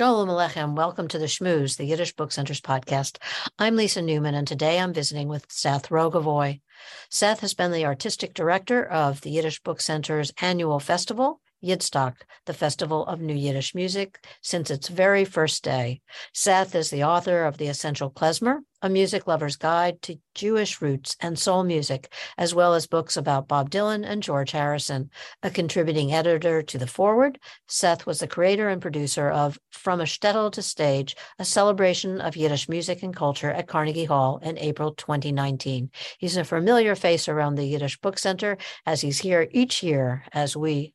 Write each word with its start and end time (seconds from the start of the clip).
Shalom 0.00 0.30
Aleichem. 0.30 0.76
Welcome 0.76 1.08
to 1.08 1.18
the 1.18 1.26
Shmooze, 1.26 1.76
the 1.76 1.84
Yiddish 1.84 2.14
Book 2.14 2.32
Center's 2.32 2.62
podcast. 2.62 3.18
I'm 3.58 3.76
Lisa 3.76 4.00
Newman, 4.00 4.34
and 4.34 4.48
today 4.48 4.80
I'm 4.80 4.94
visiting 4.94 5.28
with 5.28 5.44
Seth 5.50 5.90
Rogovoy. 5.90 6.62
Seth 7.10 7.40
has 7.40 7.52
been 7.52 7.70
the 7.70 7.84
artistic 7.84 8.32
director 8.32 8.82
of 8.82 9.20
the 9.20 9.28
Yiddish 9.28 9.62
Book 9.62 9.82
Center's 9.82 10.32
annual 10.40 10.80
festival 10.80 11.42
Yidstock, 11.62 12.14
the 12.46 12.54
Festival 12.54 13.04
of 13.04 13.20
New 13.20 13.34
Yiddish 13.34 13.74
Music, 13.74 14.26
since 14.40 14.70
its 14.70 14.88
very 14.88 15.26
first 15.26 15.62
day. 15.62 16.00
Seth 16.32 16.74
is 16.74 16.88
the 16.88 17.04
author 17.04 17.44
of 17.44 17.58
The 17.58 17.66
Essential 17.66 18.10
Klezmer, 18.10 18.60
a 18.82 18.88
music 18.88 19.26
lover's 19.26 19.56
guide 19.56 20.00
to 20.02 20.18
Jewish 20.34 20.80
roots 20.80 21.16
and 21.20 21.38
soul 21.38 21.64
music, 21.64 22.12
as 22.38 22.54
well 22.54 22.74
as 22.74 22.86
books 22.86 23.16
about 23.16 23.48
Bob 23.48 23.70
Dylan 23.70 24.04
and 24.06 24.22
George 24.22 24.52
Harrison. 24.52 25.10
A 25.42 25.50
contributing 25.50 26.12
editor 26.12 26.62
to 26.62 26.78
The 26.78 26.86
Forward, 26.86 27.38
Seth 27.68 28.06
was 28.06 28.20
the 28.20 28.26
creator 28.26 28.68
and 28.68 28.80
producer 28.80 29.28
of 29.30 29.58
From 29.70 30.00
a 30.00 30.04
Shtetl 30.04 30.52
to 30.52 30.62
Stage, 30.62 31.16
a 31.38 31.44
celebration 31.44 32.20
of 32.20 32.36
Yiddish 32.36 32.68
music 32.68 33.02
and 33.02 33.14
culture 33.14 33.50
at 33.50 33.68
Carnegie 33.68 34.04
Hall 34.04 34.38
in 34.42 34.58
April 34.58 34.94
2019. 34.94 35.90
He's 36.18 36.36
a 36.36 36.44
familiar 36.44 36.94
face 36.94 37.28
around 37.28 37.56
the 37.56 37.64
Yiddish 37.64 37.98
Book 38.00 38.18
Center 38.18 38.56
as 38.86 39.00
he's 39.00 39.18
here 39.18 39.48
each 39.50 39.82
year 39.82 40.24
as 40.32 40.56
we 40.56 40.94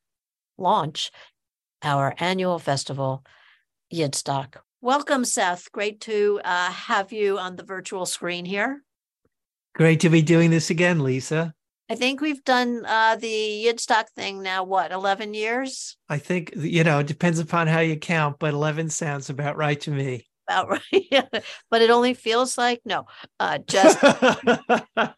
launch 0.58 1.12
our 1.84 2.16
annual 2.18 2.60
festival, 2.60 3.24
Yidstock. 3.94 4.56
Welcome, 4.86 5.26
Seth. 5.26 5.72
Great 5.72 6.00
to 6.02 6.40
uh, 6.46 6.70
have 6.70 7.12
you 7.12 7.40
on 7.40 7.56
the 7.56 7.64
virtual 7.64 8.06
screen 8.06 8.46
here. 8.46 8.84
Great 9.74 10.00
to 10.02 10.12
be 10.12 10.22
doing 10.22 10.52
this 10.52 10.70
again, 10.70 11.00
Lisa. 11.00 11.56
I 11.90 11.96
think 11.96 12.22
we've 12.22 12.44
done 12.44 12.86
uh, 12.86 13.16
the 13.16 13.66
Yidstock 13.66 14.10
thing 14.16 14.44
now, 14.44 14.64
what, 14.64 14.92
11 14.92 15.34
years? 15.34 15.98
I 16.08 16.20
think, 16.20 16.54
you 16.56 16.84
know, 16.84 17.00
it 17.00 17.08
depends 17.08 17.40
upon 17.40 17.66
how 17.66 17.80
you 17.80 17.96
count, 17.98 18.38
but 18.38 18.54
11 18.54 18.92
sounds 18.92 19.32
about 19.32 19.58
right 19.58 19.82
to 19.82 19.90
me. 19.90 20.28
About 20.48 20.70
right. 20.70 21.28
but 21.72 21.82
it 21.82 21.90
only 21.90 22.14
feels 22.14 22.56
like, 22.56 22.82
no, 22.86 23.08
uh, 23.40 23.58
just 23.66 23.98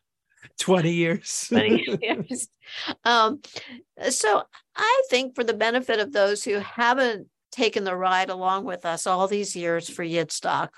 20 0.59 0.94
years. 0.94 1.48
20 1.50 1.98
years. 2.02 2.48
Um, 3.04 3.42
so 4.12 4.44
I 4.78 5.04
think 5.09 5.36
for 5.36 5.44
the 5.44 5.54
benefit 5.54 6.00
of 6.00 6.14
those 6.14 6.46
who 6.46 6.54
haven't 6.59 7.28
taken 7.52 7.84
the 7.84 7.95
ride 7.95 8.30
along 8.30 8.66
with 8.66 8.86
us 8.86 9.08
all 9.08 9.28
these 9.28 9.56
years 9.56 9.90
for 9.90 10.03
Yidstock. 10.03 10.70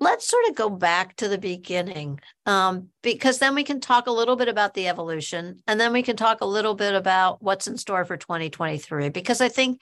let's 0.00 0.26
sort 0.26 0.44
of 0.48 0.54
go 0.54 0.68
back 0.68 1.14
to 1.16 1.28
the 1.28 1.38
beginning 1.38 2.20
um, 2.46 2.88
because 3.02 3.38
then 3.38 3.54
we 3.54 3.64
can 3.64 3.80
talk 3.80 4.06
a 4.06 4.12
little 4.12 4.36
bit 4.36 4.48
about 4.48 4.74
the 4.74 4.88
evolution 4.88 5.60
and 5.66 5.80
then 5.80 5.92
we 5.92 6.02
can 6.02 6.16
talk 6.16 6.40
a 6.40 6.46
little 6.46 6.74
bit 6.74 6.94
about 6.94 7.42
what's 7.42 7.66
in 7.66 7.76
store 7.76 8.04
for 8.04 8.16
2023 8.16 9.08
because 9.10 9.40
I 9.40 9.48
think 9.48 9.80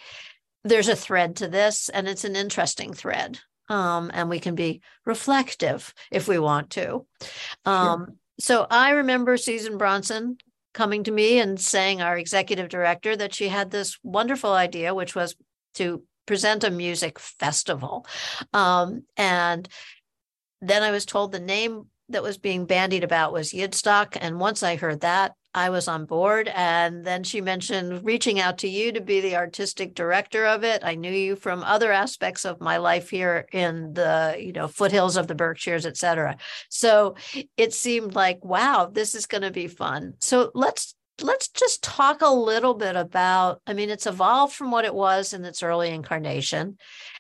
there's 0.65 0.89
a 0.89 0.97
thread 0.97 1.37
to 1.37 1.49
this 1.49 1.89
and 1.89 2.07
it's 2.07 2.25
an 2.25 2.37
interesting 2.37 2.93
thread. 2.93 3.41
Um, 3.69 4.11
and 4.13 4.29
we 4.29 4.39
can 4.39 4.55
be 4.55 4.83
reflective 5.07 5.95
if 6.11 6.29
we 6.29 6.39
want 6.39 6.71
to. 6.71 7.07
Um, 7.65 8.07
sure 8.07 8.17
so 8.43 8.67
I 8.69 8.91
remember 8.91 9.37
Susan 9.37 9.79
Bronson 9.79 10.37
coming 10.73 11.05
to 11.05 11.11
me 11.11 11.39
and 11.39 11.61
saying, 11.61 12.01
our 12.01 12.17
executive 12.17 12.69
director, 12.69 13.17
that 13.17 13.35
she 13.35 13.49
had 13.49 13.71
this 13.71 13.99
wonderful 14.03 14.53
idea, 14.53 14.95
which 14.95 15.15
was 15.15 15.37
to 15.75 16.03
present 16.27 16.65
a 16.65 16.71
music 16.71 17.19
festival. 17.19 18.07
Um, 18.53 19.05
and 19.17 19.69
then 20.61 20.83
I 20.83 20.91
was 20.91 21.05
told 21.05 21.33
the 21.33 21.41
name 21.41 21.87
that 22.09 22.23
was 22.23 22.39
being 22.39 22.67
bandied 22.67 23.05
about 23.05 23.33
was 23.33 23.53
Yidstock. 23.53 24.17
And 24.21 24.39
once 24.39 24.63
I 24.63 24.77
heard 24.77 25.01
that, 25.01 25.33
I 25.55 25.71
was 25.71 25.89
on 25.89 26.07
board. 26.07 26.49
And 26.55 27.05
then 27.05 27.25
she 27.25 27.41
mentioned 27.41 28.05
reaching 28.05 28.41
out 28.41 28.59
to 28.59 28.69
you 28.69 28.93
to 28.93 29.01
be 29.01 29.21
the 29.21 29.37
artistic 29.37 29.95
director 29.95 30.47
of 30.47 30.65
it. 30.65 30.83
I 30.85 30.95
knew 30.95 31.13
you 31.13 31.37
from 31.37 31.63
other 31.63 31.93
aspects 31.93 32.45
of 32.45 32.61
my 32.61 32.79
life 32.79 33.11
here 33.11 33.47
in 33.53 33.93
the, 33.93 34.37
you 34.39 34.53
know, 34.53 34.69
foothills 34.69 35.17
of 35.17 35.27
the 35.27 35.35
Berkshires, 35.35 35.87
et 35.87 35.97
cetera. 35.97 36.37
So 36.71 37.17
it 37.57 37.75
seemed 37.75 38.15
like, 38.15 38.45
wow, 38.45 38.91
this 38.91 39.15
is 39.15 39.27
going 39.27 39.43
to 39.43 39.51
be 39.51 39.69
fun. 39.69 40.15
So 40.21 40.51
let's 40.55 40.95
let's 41.21 41.49
just 41.49 41.83
talk 41.83 42.23
a 42.23 42.35
little 42.35 42.73
bit 42.73 42.97
about 42.97 43.61
i 43.67 43.75
mean 43.75 43.91
it's 43.91 44.07
evolved 44.07 44.55
from 44.55 44.71
what 44.71 44.87
it 44.87 44.95
was 44.95 45.35
in 45.35 45.45
its 45.45 45.63
early 45.63 45.91
incarnation 45.91 46.79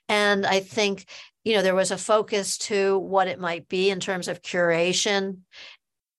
and 0.09 0.47
i 0.47 0.60
think 0.60 1.04
you 1.44 1.54
know 1.54 1.62
there 1.62 1.75
was 1.75 1.91
a 1.91 1.99
focus 1.99 2.56
to 2.56 2.99
what 2.99 3.28
it 3.28 3.38
might 3.38 3.69
be 3.69 3.91
in 3.91 4.00
terms 4.00 4.28
of 4.28 4.43
curation 4.43 5.38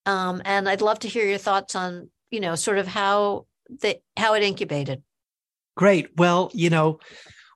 um, 0.05 0.41
and 0.45 0.67
I'd 0.67 0.81
love 0.81 0.99
to 0.99 1.07
hear 1.07 1.25
your 1.25 1.37
thoughts 1.37 1.75
on, 1.75 2.09
you 2.29 2.39
know, 2.39 2.55
sort 2.55 2.77
of 2.77 2.87
how 2.87 3.45
the 3.81 3.99
how 4.17 4.33
it 4.33 4.43
incubated. 4.43 5.03
Great. 5.75 6.09
Well, 6.17 6.51
you 6.53 6.69
know, 6.69 6.99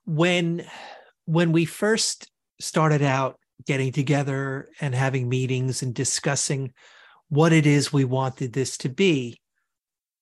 when 0.06 0.64
when 1.26 1.52
we 1.52 1.64
first 1.64 2.30
started 2.60 3.02
out 3.02 3.38
getting 3.66 3.92
together 3.92 4.68
and 4.80 4.94
having 4.94 5.28
meetings 5.28 5.82
and 5.82 5.94
discussing 5.94 6.72
what 7.28 7.52
it 7.52 7.66
is 7.66 7.92
we 7.92 8.04
wanted 8.04 8.52
this 8.52 8.78
to 8.78 8.88
be, 8.88 9.38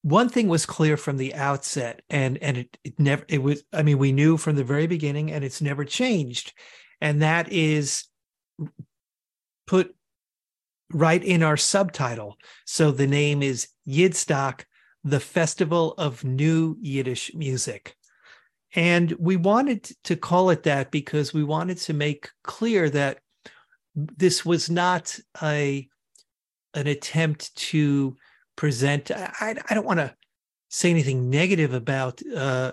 one 0.02 0.28
thing 0.28 0.48
was 0.48 0.66
clear 0.66 0.96
from 0.96 1.16
the 1.16 1.34
outset, 1.34 2.02
and 2.10 2.38
and 2.38 2.58
it, 2.58 2.78
it 2.84 3.00
never 3.00 3.24
it 3.28 3.42
was. 3.42 3.64
I 3.72 3.82
mean, 3.82 3.98
we 3.98 4.12
knew 4.12 4.36
from 4.36 4.56
the 4.56 4.64
very 4.64 4.86
beginning, 4.86 5.32
and 5.32 5.44
it's 5.44 5.60
never 5.60 5.84
changed, 5.84 6.52
and 7.00 7.22
that 7.22 7.50
is 7.52 8.04
put 9.66 9.95
right 10.92 11.22
in 11.22 11.42
our 11.42 11.56
subtitle. 11.56 12.36
So 12.64 12.90
the 12.90 13.06
name 13.06 13.42
is 13.42 13.68
Yidstock, 13.86 14.64
the 15.04 15.20
Festival 15.20 15.94
of 15.98 16.24
New 16.24 16.76
Yiddish 16.80 17.34
Music. 17.34 17.96
And 18.74 19.12
we 19.18 19.36
wanted 19.36 19.84
to 20.04 20.16
call 20.16 20.50
it 20.50 20.64
that 20.64 20.90
because 20.90 21.32
we 21.32 21.44
wanted 21.44 21.78
to 21.78 21.94
make 21.94 22.30
clear 22.42 22.90
that 22.90 23.18
this 23.94 24.44
was 24.44 24.68
not 24.68 25.18
a 25.42 25.88
an 26.74 26.86
attempt 26.86 27.56
to 27.56 28.16
present. 28.54 29.10
I, 29.10 29.56
I 29.70 29.74
don't 29.74 29.86
want 29.86 30.00
to 30.00 30.14
say 30.68 30.90
anything 30.90 31.30
negative 31.30 31.72
about 31.72 32.20
uh, 32.34 32.72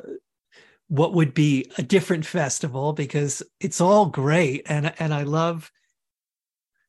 what 0.90 1.13
would 1.13 1.34
be 1.34 1.72
a 1.78 1.84
different 1.84 2.25
festival 2.25 2.91
because 2.91 3.41
it's 3.62 3.80
all 3.80 4.07
great 4.07 4.63
and 4.66 4.94
and 5.00 5.13
I 5.13 5.24
love 5.24 5.72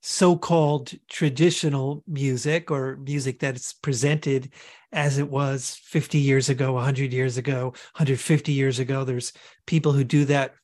so-called 0.06 0.92
traditional 1.08 2.04
music 2.06 2.70
or 2.70 2.98
music 2.98 3.38
that's 3.38 3.72
presented 3.72 4.50
as 4.92 5.16
it 5.16 5.30
was 5.30 5.80
50 5.84 6.18
years 6.18 6.50
ago 6.50 6.74
100 6.74 7.10
years 7.10 7.38
ago 7.38 7.68
150 7.94 8.52
years 8.52 8.78
ago. 8.78 9.04
There's 9.04 9.32
people 9.66 9.92
who 9.92 10.04
do 10.04 10.26
that 10.26 10.56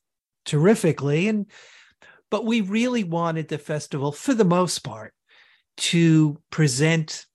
terrifically 0.45 1.27
and 1.27 1.47
but 2.29 2.45
we 2.45 2.61
really 2.61 3.03
wanted 3.03 3.47
the 3.47 3.57
festival 3.57 4.11
for 4.11 4.35
the 4.35 4.45
most 4.45 4.79
part 4.79 5.11
to 5.77 6.39
present 6.51 7.25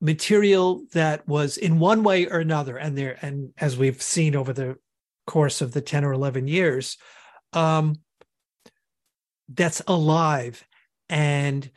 material 0.00 0.84
that 0.94 1.28
was 1.28 1.58
in 1.58 1.78
one 1.78 2.02
way 2.02 2.26
or 2.26 2.38
another 2.38 2.78
and 2.78 2.96
there 2.96 3.18
and 3.20 3.50
as 3.58 3.76
we've 3.76 4.00
seen 4.00 4.34
over 4.34 4.54
the 4.54 4.76
course 5.26 5.60
of 5.60 5.72
the 5.72 5.82
10 5.82 6.02
or 6.02 6.12
11 6.12 6.48
years 6.48 6.96
um, 7.52 7.94
that's 9.48 9.82
alive. 9.86 10.64
And 11.08 11.70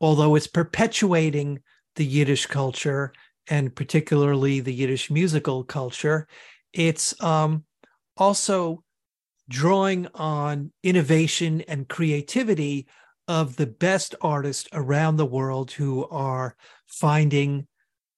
although 0.00 0.34
it's 0.34 0.46
perpetuating 0.46 1.60
the 1.96 2.04
Yiddish 2.04 2.46
culture 2.46 3.12
and 3.48 3.74
particularly 3.74 4.60
the 4.60 4.72
Yiddish 4.72 5.10
musical 5.10 5.64
culture, 5.64 6.26
it's 6.72 7.20
um, 7.22 7.64
also 8.16 8.82
drawing 9.48 10.06
on 10.14 10.72
innovation 10.82 11.60
and 11.62 11.88
creativity 11.88 12.86
of 13.26 13.56
the 13.56 13.66
best 13.66 14.14
artists 14.20 14.68
around 14.72 15.16
the 15.16 15.26
world 15.26 15.72
who 15.72 16.06
are 16.08 16.56
finding 16.86 17.66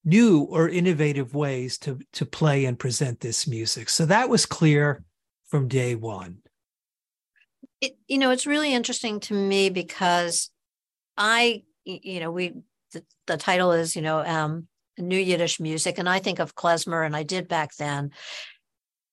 new 0.04 0.40
or 0.42 0.68
innovative 0.68 1.34
ways 1.34 1.78
to 1.78 1.98
to 2.12 2.26
play 2.26 2.64
and 2.64 2.78
present 2.78 3.20
this 3.20 3.46
music. 3.46 3.88
So 3.88 4.06
that 4.06 4.28
was 4.28 4.46
clear 4.46 5.04
from 5.48 5.68
day 5.68 5.94
one. 5.94 6.41
It, 7.82 7.96
you 8.06 8.18
know, 8.18 8.30
it's 8.30 8.46
really 8.46 8.72
interesting 8.72 9.18
to 9.20 9.34
me 9.34 9.68
because 9.68 10.50
I, 11.18 11.64
you 11.84 12.20
know, 12.20 12.30
we, 12.30 12.54
the, 12.92 13.04
the 13.26 13.36
title 13.36 13.72
is, 13.72 13.96
you 13.96 14.02
know, 14.02 14.24
um, 14.24 14.68
New 14.96 15.18
Yiddish 15.18 15.58
Music, 15.58 15.98
and 15.98 16.08
I 16.08 16.20
think 16.20 16.38
of 16.38 16.54
klezmer, 16.54 17.04
and 17.04 17.16
I 17.16 17.24
did 17.24 17.48
back 17.48 17.74
then. 17.76 18.12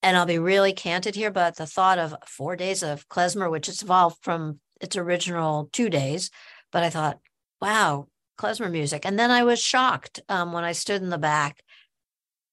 And 0.02 0.16
I'll 0.16 0.24
be 0.24 0.38
really 0.38 0.72
candid 0.72 1.16
here, 1.16 1.32
but 1.32 1.56
the 1.56 1.66
thought 1.66 1.98
of 1.98 2.14
four 2.26 2.54
days 2.54 2.84
of 2.84 3.08
klezmer, 3.08 3.50
which 3.50 3.66
has 3.66 3.82
evolved 3.82 4.18
from 4.22 4.60
its 4.80 4.96
original 4.96 5.68
two 5.72 5.90
days, 5.90 6.30
but 6.70 6.84
I 6.84 6.90
thought, 6.90 7.18
wow, 7.60 8.06
klezmer 8.38 8.70
music. 8.70 9.04
And 9.04 9.18
then 9.18 9.32
I 9.32 9.42
was 9.42 9.60
shocked 9.60 10.20
um, 10.28 10.52
when 10.52 10.64
I 10.64 10.72
stood 10.72 11.02
in 11.02 11.10
the 11.10 11.18
back 11.18 11.62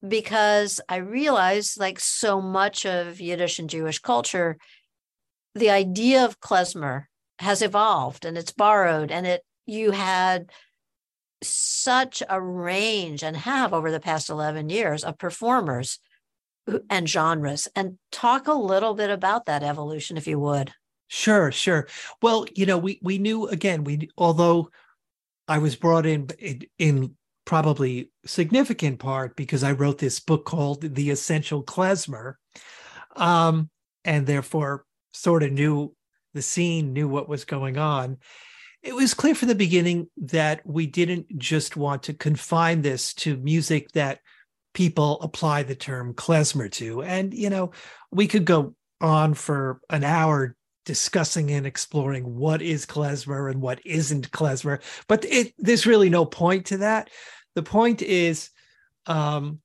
because 0.06 0.82
I 0.90 0.98
realized 0.98 1.80
like 1.80 2.00
so 2.00 2.42
much 2.42 2.86
of 2.86 3.22
Yiddish 3.22 3.60
and 3.60 3.70
Jewish 3.70 4.00
culture 4.00 4.58
the 5.58 5.70
idea 5.70 6.24
of 6.24 6.40
klezmer 6.40 7.06
has 7.40 7.62
evolved 7.62 8.26
and 8.26 8.38
it's 8.38 8.52
borrowed 8.52 9.12
and 9.12 9.28
it 9.28 9.44
you 9.66 9.92
had 9.92 10.52
such 11.44 12.24
a 12.30 12.42
range 12.42 13.24
and 13.24 13.38
have 13.38 13.74
over 13.74 13.92
the 13.92 14.00
past 14.00 14.30
11 14.30 14.70
years 14.70 15.04
of 15.04 15.18
performers 15.18 16.00
and 16.90 17.08
genres. 17.08 17.68
And 17.76 17.98
talk 18.12 18.48
a 18.48 18.54
little 18.54 18.94
bit 18.94 19.10
about 19.10 19.46
that 19.46 19.64
evolution 19.64 20.18
if 20.18 20.28
you 20.28 20.40
would. 20.40 20.74
Sure 21.08 21.52
sure. 21.52 21.88
Well 22.22 22.46
you 22.54 22.66
know 22.66 22.78
we 22.78 23.00
we 23.02 23.18
knew 23.18 23.48
again 23.48 23.84
we 23.84 24.10
although 24.18 24.70
i 25.48 25.58
was 25.58 25.76
brought 25.76 26.06
in 26.06 26.28
in, 26.40 26.64
in 26.78 27.16
probably 27.46 28.12
significant 28.26 29.00
part 29.00 29.38
because 29.38 29.64
i 29.64 29.72
wrote 29.72 30.00
this 30.00 30.20
book 30.20 30.44
called 30.44 30.82
the 30.82 31.10
essential 31.10 31.64
klezmer 31.64 32.34
um 33.16 33.70
and 34.04 34.28
therefore 34.28 34.84
sort 35.18 35.44
of 35.44 35.52
knew 35.52 35.94
the 36.34 36.42
scene 36.42 36.94
knew 36.94 37.08
what 37.08 37.30
was 37.30 37.46
going 37.46 37.78
on 37.78 38.18
it 38.84 38.96
was 38.96 39.14
clear 39.14 39.36
from 39.36 39.48
the 39.48 39.56
beginning 39.56 40.08
that 40.18 40.66
we 40.66 40.88
didn't 40.88 41.38
just 41.38 41.76
want 41.76 42.04
to 42.04 42.14
confine 42.14 42.82
this 42.82 43.14
to 43.16 43.36
music 43.38 43.92
that 43.92 44.20
people 44.74 45.20
apply 45.22 45.64
the 45.64 45.76
term 45.76 46.14
klezmer 46.14 46.72
to. 46.72 47.02
And, 47.02 47.34
you 47.34 47.50
know, 47.50 47.72
we 48.12 48.28
could 48.28 48.46
go 48.46 48.76
on 49.02 49.34
for 49.34 49.82
an 49.90 50.04
hour 50.04 50.56
discussing 50.86 51.52
and 51.52 51.66
exploring 51.66 52.36
what 52.36 52.62
is 52.62 52.86
klezmer 52.86 53.52
and 53.52 53.62
what 53.62 53.86
isn't 53.86 54.32
klezmer, 54.32 54.82
but 55.08 55.26
it, 55.26 55.54
there's 55.58 55.86
really 55.86 56.10
no 56.10 56.26
point 56.26 56.68
to 56.68 56.78
that. 56.78 57.10
The 57.56 57.64
point 57.64 58.02
is, 58.02 58.52
um, 59.06 59.60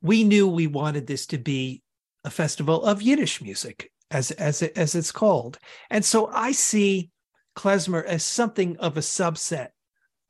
we 0.00 0.22
knew 0.22 0.46
we 0.46 0.66
wanted 0.66 1.06
this 1.06 1.26
to 1.28 1.38
be 1.38 1.82
a 2.22 2.30
festival 2.30 2.84
of 2.84 3.02
Yiddish 3.02 3.42
music, 3.42 3.90
as 4.10 4.30
as 4.32 4.62
it, 4.62 4.76
as 4.76 4.94
it's 4.94 5.12
called, 5.12 5.58
and 5.90 6.04
so 6.04 6.30
I 6.32 6.52
see 6.52 7.10
klezmer 7.56 8.04
as 8.04 8.22
something 8.22 8.76
of 8.78 8.96
a 8.96 9.00
subset 9.00 9.68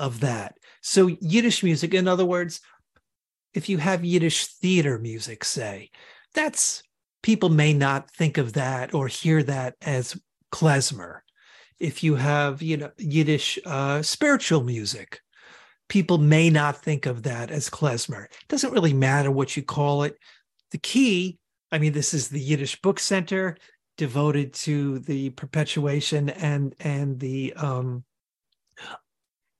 of 0.00 0.20
that. 0.20 0.54
So 0.80 1.08
Yiddish 1.20 1.62
music, 1.62 1.92
in 1.92 2.08
other 2.08 2.25
words, 2.25 2.60
if 3.54 3.69
you 3.69 3.78
have 3.78 4.04
Yiddish 4.04 4.46
theater 4.46 4.98
music, 4.98 5.44
say, 5.44 5.90
that's 6.34 6.82
people 7.22 7.48
may 7.48 7.75
not 7.75 8.10
think 8.10 8.38
of 8.38 8.54
that 8.54 8.94
or 8.94 9.08
hear 9.08 9.42
that 9.42 9.75
as 9.82 10.19
klezmer. 10.52 11.20
If 11.78 12.02
you 12.02 12.14
have, 12.16 12.62
you 12.62 12.76
know, 12.76 12.90
Yiddish 12.96 13.58
uh, 13.66 14.02
spiritual 14.02 14.64
music, 14.64 15.20
people 15.88 16.19
may 16.19 16.50
not 16.50 16.82
think 16.82 17.06
of 17.06 17.22
that 17.24 17.50
as 17.50 17.70
klezmer. 17.70 18.24
It 18.24 18.48
doesn't 18.48 18.72
really 18.72 18.94
matter 18.94 19.31
what 19.31 19.56
you 19.56 19.62
call 19.62 20.04
it. 20.04 20.16
The 20.70 20.78
key, 20.78 21.38
I 21.70 21.79
mean, 21.79 21.93
this 21.93 22.15
is 22.15 22.29
the 22.29 22.41
Yiddish 22.41 22.81
Book 22.81 22.99
Center 22.99 23.56
devoted 23.97 24.53
to 24.55 25.00
the 25.00 25.31
perpetuation 25.31 26.31
and 26.31 26.75
and 26.81 27.19
the 27.19 27.53
um, 27.55 28.05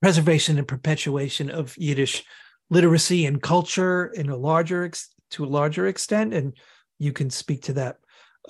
preservation 0.01 0.57
and 0.57 0.67
perpetuation 0.67 1.49
of 1.49 1.77
Yiddish 1.77 2.23
literacy 2.69 3.25
and 3.25 3.41
culture 3.41 4.07
in 4.07 4.29
a 4.29 4.37
larger 4.37 4.85
ex- 4.85 5.09
to 5.31 5.43
a 5.43 5.47
larger 5.47 5.87
extent. 5.87 6.33
And 6.33 6.53
you 6.97 7.11
can 7.11 7.29
speak 7.29 7.63
to 7.63 7.73
that 7.73 7.97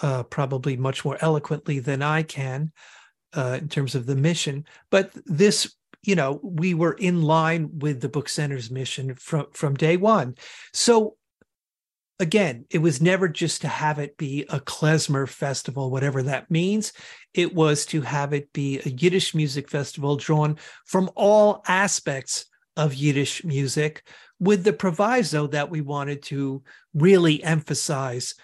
uh, 0.02 0.24
probably 0.24 0.78
much 0.78 1.04
more 1.04 1.18
eloquently 1.22 1.80
than 1.80 2.02
i 2.02 2.24
can 2.24 2.72
uh, 3.34 3.58
in 3.60 3.68
terms 3.68 3.96
of 3.96 4.06
the 4.06 4.16
mission. 4.16 4.66
But 4.90 5.12
this 5.26 5.74
you 6.04 6.16
know 6.16 6.40
we 6.42 6.74
were 6.74 6.94
in 6.94 7.22
line 7.22 7.80
with 7.80 8.00
the 8.00 8.10
book 8.10 8.30
center's 8.30 8.72
mission 8.72 9.16
from 9.16 9.48
from 9.52 9.76
day 9.76 9.98
one. 9.98 10.36
So 10.74 11.16
again 12.20 12.66
it 12.70 12.80
was 12.80 13.02
never 13.02 13.28
just 13.28 13.62
to 13.62 13.68
have 13.68 14.00
it 14.00 14.18
be 14.18 14.46
a 14.50 14.60
klezmer 14.60 15.28
festival 15.28 15.92
whatever 15.92 16.24
that 16.24 16.52
means. 16.52 16.94
It 17.34 17.54
was 17.54 17.86
to 17.88 18.02
have 18.02 18.34
it 18.34 18.52
be 18.54 18.80
a 18.86 18.90
yiddish 18.90 19.36
music 19.36 19.70
festival 19.70 20.18
drawn 20.18 20.58
from 20.86 21.10
all 21.16 21.64
aspects 21.68 22.46
of 22.80 22.94
Yiddish 22.94 23.44
music, 23.44 24.08
with 24.40 24.64
the 24.64 24.72
proviso 24.72 25.48
that 25.48 25.70
we 25.70 25.82
wanted 25.82 26.24
to 26.24 26.64
really 26.94 27.44
emphasize 27.44 28.36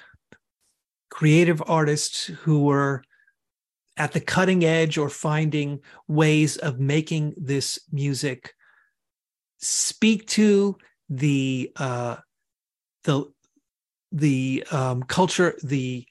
creative 1.09 1.63
artists 1.65 2.25
who 2.25 2.65
were 2.65 3.01
at 3.95 4.11
the 4.11 4.19
cutting 4.19 4.65
edge 4.65 4.97
or 4.97 5.07
finding 5.07 5.79
ways 6.09 6.57
of 6.57 6.81
making 6.81 7.33
this 7.37 7.79
music 7.93 8.53
speak 9.59 10.27
to 10.27 10.77
the 11.09 11.71
uh, 11.77 12.17
the 13.05 13.23
the 14.15 14.63
um, 14.71 15.03
culture, 15.03 15.57
the 15.63 16.05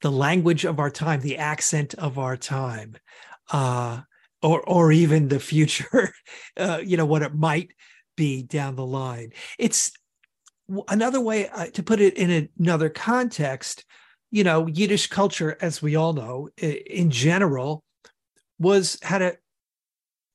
the 0.00 0.12
language 0.12 0.64
of 0.64 0.78
our 0.78 0.90
time, 0.90 1.20
the 1.20 1.38
accent 1.38 1.94
of 1.94 2.18
our 2.18 2.36
time. 2.36 2.96
Uh, 3.50 4.00
or 4.42 4.60
or 4.68 4.92
even 4.92 5.28
the 5.28 5.40
future 5.40 6.12
uh, 6.56 6.80
you 6.84 6.96
know 6.96 7.06
what 7.06 7.22
it 7.22 7.34
might 7.34 7.72
be 8.16 8.42
down 8.42 8.76
the 8.76 8.86
line 8.86 9.32
it's 9.58 9.92
another 10.88 11.20
way 11.20 11.48
uh, 11.48 11.66
to 11.66 11.82
put 11.82 12.00
it 12.00 12.14
in 12.14 12.48
another 12.58 12.88
context 12.88 13.84
you 14.30 14.44
know 14.44 14.66
yiddish 14.66 15.06
culture 15.08 15.56
as 15.60 15.82
we 15.82 15.96
all 15.96 16.12
know 16.12 16.48
in 16.56 17.10
general 17.10 17.82
was 18.58 18.98
had 19.02 19.22
a 19.22 19.36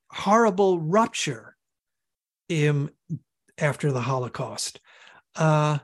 horrible 0.10 0.80
rupture 0.80 1.56
in 2.50 2.90
after 3.58 3.92
the 3.92 4.02
holocaust 4.02 4.80
uh, 5.36 5.78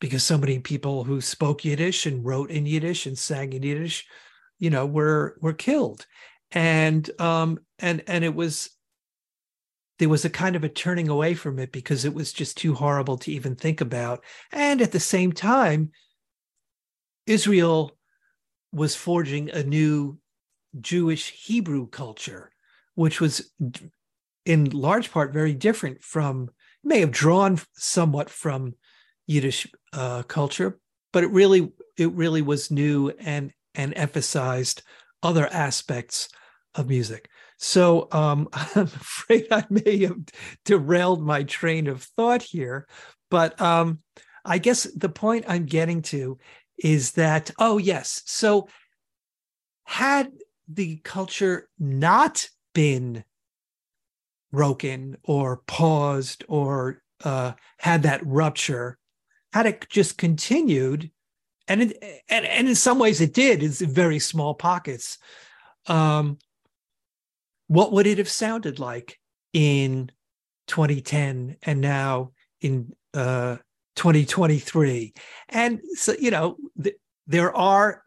because 0.00 0.22
so 0.22 0.38
many 0.38 0.58
people 0.58 1.04
who 1.04 1.20
spoke 1.20 1.64
yiddish 1.64 2.06
and 2.06 2.24
wrote 2.24 2.50
in 2.50 2.66
yiddish 2.66 3.06
and 3.06 3.18
sang 3.18 3.52
in 3.52 3.62
yiddish 3.62 4.06
you 4.58 4.70
know 4.70 4.86
were 4.86 5.36
were 5.40 5.52
killed. 5.52 6.06
And 6.52 7.08
um 7.20 7.58
and 7.78 8.02
and 8.06 8.24
it 8.24 8.34
was 8.34 8.70
there 9.98 10.08
was 10.08 10.24
a 10.24 10.30
kind 10.30 10.56
of 10.56 10.64
a 10.64 10.68
turning 10.68 11.08
away 11.08 11.34
from 11.34 11.58
it 11.58 11.72
because 11.72 12.04
it 12.04 12.12
was 12.12 12.32
just 12.32 12.58
too 12.58 12.74
horrible 12.74 13.16
to 13.16 13.32
even 13.32 13.56
think 13.56 13.80
about. 13.80 14.22
And 14.52 14.82
at 14.82 14.92
the 14.92 15.00
same 15.00 15.32
time 15.32 15.90
israel 17.26 17.96
was 18.72 18.94
forging 18.94 19.50
a 19.50 19.62
new 19.62 20.18
jewish 20.80 21.32
hebrew 21.32 21.88
culture 21.88 22.50
which 22.94 23.20
was 23.20 23.50
in 24.44 24.70
large 24.70 25.10
part 25.10 25.32
very 25.32 25.54
different 25.54 26.02
from 26.02 26.48
may 26.84 27.00
have 27.00 27.10
drawn 27.10 27.58
somewhat 27.74 28.30
from 28.30 28.74
yiddish 29.26 29.66
uh, 29.96 30.22
culture 30.22 30.78
but 31.16 31.24
it 31.24 31.30
really 31.30 31.72
it 31.96 32.12
really 32.12 32.42
was 32.42 32.70
new 32.70 33.08
and 33.18 33.50
and 33.74 33.94
emphasized 33.96 34.82
other 35.22 35.46
aspects 35.46 36.28
of 36.74 36.88
music. 36.88 37.30
So 37.56 38.08
um, 38.12 38.48
I'm 38.52 38.82
afraid 38.82 39.46
I 39.50 39.64
may 39.70 40.04
have 40.04 40.18
derailed 40.66 41.24
my 41.24 41.42
train 41.44 41.86
of 41.86 42.02
thought 42.02 42.42
here, 42.42 42.86
but 43.30 43.58
um, 43.62 44.00
I 44.44 44.58
guess 44.58 44.84
the 44.94 45.08
point 45.08 45.46
I'm 45.48 45.64
getting 45.64 46.02
to 46.02 46.38
is 46.76 47.12
that, 47.12 47.50
oh, 47.58 47.78
yes. 47.78 48.22
So 48.26 48.68
had 49.84 50.30
the 50.68 50.96
culture 50.98 51.66
not 51.78 52.46
been 52.74 53.24
broken 54.52 55.16
or 55.22 55.62
paused 55.66 56.44
or 56.46 57.02
uh, 57.24 57.52
had 57.78 58.02
that 58.02 58.20
rupture, 58.26 58.98
had 59.56 59.64
it 59.64 59.86
just 59.88 60.18
continued, 60.18 61.10
and 61.66 61.80
it, 61.82 62.22
and, 62.28 62.44
and 62.44 62.68
in 62.68 62.74
some 62.74 62.98
ways 62.98 63.22
it 63.22 63.32
did, 63.32 63.62
it's 63.62 63.80
very 63.80 64.18
small 64.18 64.54
pockets. 64.54 65.16
Um, 65.86 66.38
what 67.66 67.90
would 67.92 68.06
it 68.06 68.18
have 68.18 68.28
sounded 68.28 68.78
like 68.78 69.18
in 69.54 70.10
2010 70.66 71.56
and 71.62 71.80
now 71.80 72.32
in 72.60 72.92
uh, 73.14 73.56
2023? 73.94 75.14
And 75.48 75.80
so, 75.94 76.14
you 76.20 76.30
know, 76.30 76.58
th- 76.82 76.96
there 77.26 77.56
are, 77.56 78.02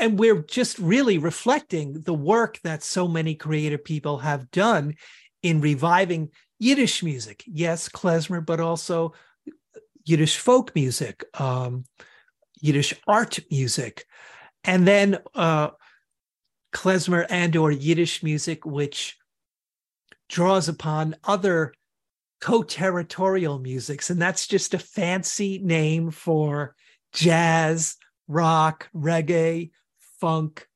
and 0.00 0.18
we're 0.18 0.42
just 0.42 0.80
really 0.80 1.18
reflecting 1.18 2.00
the 2.00 2.14
work 2.14 2.58
that 2.64 2.82
so 2.82 3.06
many 3.06 3.36
creative 3.36 3.84
people 3.84 4.18
have 4.18 4.50
done 4.50 4.96
in 5.44 5.60
reviving 5.60 6.30
Yiddish 6.58 7.04
music. 7.04 7.44
Yes, 7.46 7.88
klezmer, 7.88 8.44
but 8.44 8.58
also 8.58 9.12
Yiddish 10.04 10.38
folk 10.38 10.74
music, 10.74 11.24
um, 11.38 11.84
Yiddish 12.60 12.94
art 13.06 13.38
music. 13.50 14.04
And 14.64 14.86
then 14.86 15.18
uh, 15.34 15.70
klezmer 16.72 17.26
and 17.28 17.54
or 17.56 17.70
Yiddish 17.70 18.22
music, 18.22 18.64
which 18.64 19.18
draws 20.28 20.68
upon 20.68 21.14
other 21.24 21.74
co-territorial 22.40 23.58
musics, 23.60 24.10
and 24.10 24.20
that's 24.20 24.48
just 24.48 24.74
a 24.74 24.78
fancy 24.78 25.58
name 25.58 26.10
for 26.10 26.74
jazz, 27.12 27.96
rock, 28.26 28.88
reggae, 28.94 29.70
funk, 30.20 30.66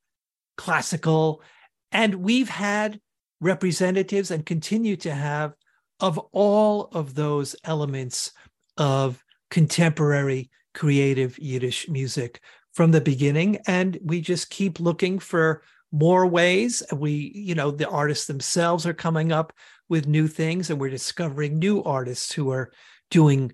classical, 0.56 1.42
and 1.90 2.14
we've 2.16 2.48
had 2.48 3.00
representatives 3.40 4.30
and 4.30 4.46
continue 4.46 4.96
to 4.96 5.12
have 5.12 5.54
of 6.00 6.18
all 6.32 6.88
of 6.92 7.14
those 7.14 7.56
elements 7.64 8.32
of 8.76 9.22
contemporary 9.50 10.50
creative 10.74 11.38
Yiddish 11.38 11.88
music 11.88 12.40
from 12.74 12.92
the 12.92 13.00
beginning. 13.00 13.58
And 13.66 13.98
we 14.04 14.20
just 14.20 14.50
keep 14.50 14.80
looking 14.80 15.18
for 15.18 15.62
more 15.92 16.26
ways. 16.26 16.82
We, 16.92 17.32
you 17.34 17.54
know, 17.54 17.70
the 17.70 17.88
artists 17.88 18.26
themselves 18.26 18.86
are 18.86 18.94
coming 18.94 19.32
up 19.32 19.52
with 19.88 20.06
new 20.06 20.28
things, 20.28 20.68
and 20.68 20.80
we're 20.80 20.90
discovering 20.90 21.58
new 21.58 21.82
artists 21.82 22.32
who 22.32 22.50
are 22.50 22.70
doing 23.10 23.52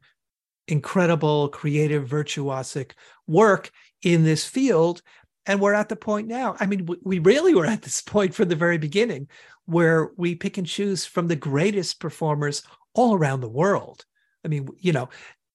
incredible 0.68 1.48
creative 1.48 2.08
virtuosic 2.08 2.92
work 3.26 3.70
in 4.02 4.24
this 4.24 4.44
field 4.44 5.02
and 5.46 5.60
we're 5.60 5.74
at 5.74 5.88
the 5.88 5.96
point 5.96 6.28
now 6.28 6.54
i 6.60 6.66
mean 6.66 6.88
we 7.02 7.18
really 7.18 7.54
were 7.54 7.66
at 7.66 7.82
this 7.82 8.00
point 8.06 8.32
from 8.32 8.48
the 8.48 8.56
very 8.56 8.78
beginning 8.78 9.26
where 9.66 10.10
we 10.16 10.34
pick 10.34 10.58
and 10.58 10.66
choose 10.66 11.04
from 11.04 11.26
the 11.26 11.36
greatest 11.36 12.00
performers 12.00 12.62
all 12.94 13.14
around 13.14 13.40
the 13.40 13.48
world 13.48 14.04
i 14.44 14.48
mean 14.48 14.68
you 14.78 14.92
know 14.92 15.08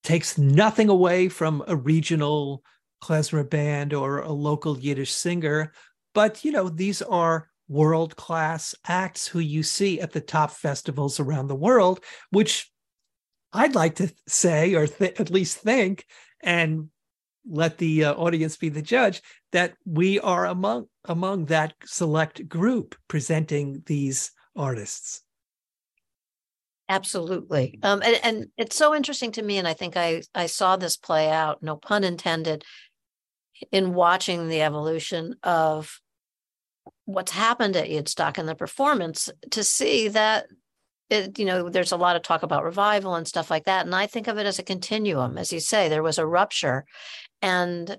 takes 0.04 0.38
nothing 0.38 0.90
away 0.90 1.28
from 1.30 1.64
a 1.68 1.76
regional 1.76 2.64
klezmer 3.04 3.48
band 3.48 3.94
or 3.94 4.20
a 4.20 4.32
local 4.32 4.78
yiddish 4.80 5.14
singer 5.14 5.72
but 6.14 6.44
you 6.44 6.52
know 6.52 6.70
these 6.70 7.02
are 7.02 7.50
world 7.68 8.16
class 8.16 8.74
acts 8.88 9.28
who 9.28 9.40
you 9.40 9.62
see 9.62 10.00
at 10.00 10.12
the 10.12 10.22
top 10.22 10.52
festivals 10.52 11.20
around 11.20 11.48
the 11.48 11.56
world 11.56 12.00
which 12.32 12.72
i'd 13.54 13.76
like 13.76 13.96
to 13.96 14.12
say 14.28 14.74
or 14.74 14.88
th- 14.88 15.20
at 15.20 15.30
least 15.30 15.58
think 15.58 16.06
and 16.42 16.90
let 17.50 17.78
the 17.78 18.06
uh, 18.06 18.14
audience 18.16 18.58
be 18.58 18.70
the 18.70 18.82
judge 18.82 19.22
that 19.52 19.74
we 19.86 20.20
are 20.20 20.46
among 20.46 20.86
among 21.06 21.46
that 21.46 21.74
select 21.86 22.48
group 22.48 22.96
presenting 23.08 23.82
these 23.86 24.32
artists 24.56 25.22
absolutely 26.90 27.80
um, 27.84 28.02
and, 28.04 28.20
and 28.24 28.48
it's 28.58 28.76
so 28.76 28.96
interesting 28.96 29.32
to 29.32 29.42
me 29.42 29.58
and 29.58 29.68
i 29.68 29.74
think 29.74 29.98
i 29.98 30.22
i 30.34 30.46
saw 30.46 30.76
this 30.76 30.98
play 30.98 31.30
out 31.30 31.62
no 31.62 31.76
pun 31.76 32.04
intended 32.04 32.64
in 33.72 33.94
watching 33.94 34.48
the 34.48 34.62
evolution 34.62 35.36
of 35.44 36.00
what's 37.06 37.32
happened 37.32 37.76
at 37.76 37.90
Yidstock 37.90 38.38
and 38.38 38.48
the 38.48 38.56
performance 38.56 39.30
to 39.52 39.64
see 39.64 40.10
that 40.10 40.48
it, 41.10 41.40
you 41.40 41.46
know, 41.46 41.70
there's 41.70 41.94
a 41.94 41.98
lot 41.98 42.18
of 42.18 42.22
talk 42.22 42.44
about 42.44 42.66
revival 42.66 43.16
and 43.16 43.28
stuff 43.28 43.50
like 43.50 43.66
that. 43.66 43.86
And 43.86 43.96
I 43.96 44.08
think 44.08 44.28
of 44.28 44.38
it 44.38 44.46
as 44.46 44.60
a 44.60 44.64
continuum. 44.64 45.38
As 45.38 45.54
you 45.54 45.62
say, 45.62 45.88
there 45.88 46.04
was 46.04 46.18
a 46.18 46.26
rupture 46.26 46.86
and 47.42 47.98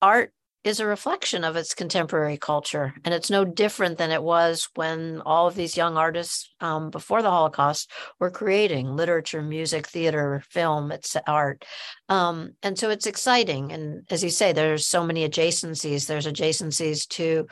art 0.00 0.32
is 0.66 0.80
a 0.80 0.86
reflection 0.86 1.44
of 1.44 1.54
its 1.54 1.74
contemporary 1.74 2.36
culture. 2.36 2.92
And 3.04 3.14
it's 3.14 3.30
no 3.30 3.44
different 3.44 3.98
than 3.98 4.10
it 4.10 4.22
was 4.22 4.68
when 4.74 5.22
all 5.24 5.46
of 5.46 5.54
these 5.54 5.76
young 5.76 5.96
artists 5.96 6.52
um, 6.60 6.90
before 6.90 7.22
the 7.22 7.30
Holocaust 7.30 7.88
were 8.18 8.32
creating 8.32 8.96
literature, 8.96 9.42
music, 9.42 9.86
theater, 9.86 10.42
film, 10.50 10.90
it's 10.90 11.16
art. 11.26 11.64
Um, 12.08 12.54
and 12.64 12.76
so 12.76 12.90
it's 12.90 13.06
exciting. 13.06 13.70
And 13.70 14.04
as 14.10 14.24
you 14.24 14.30
say, 14.30 14.52
there's 14.52 14.88
so 14.88 15.04
many 15.04 15.28
adjacencies. 15.28 16.06
There's 16.06 16.26
adjacencies 16.26 17.06
to 17.10 17.46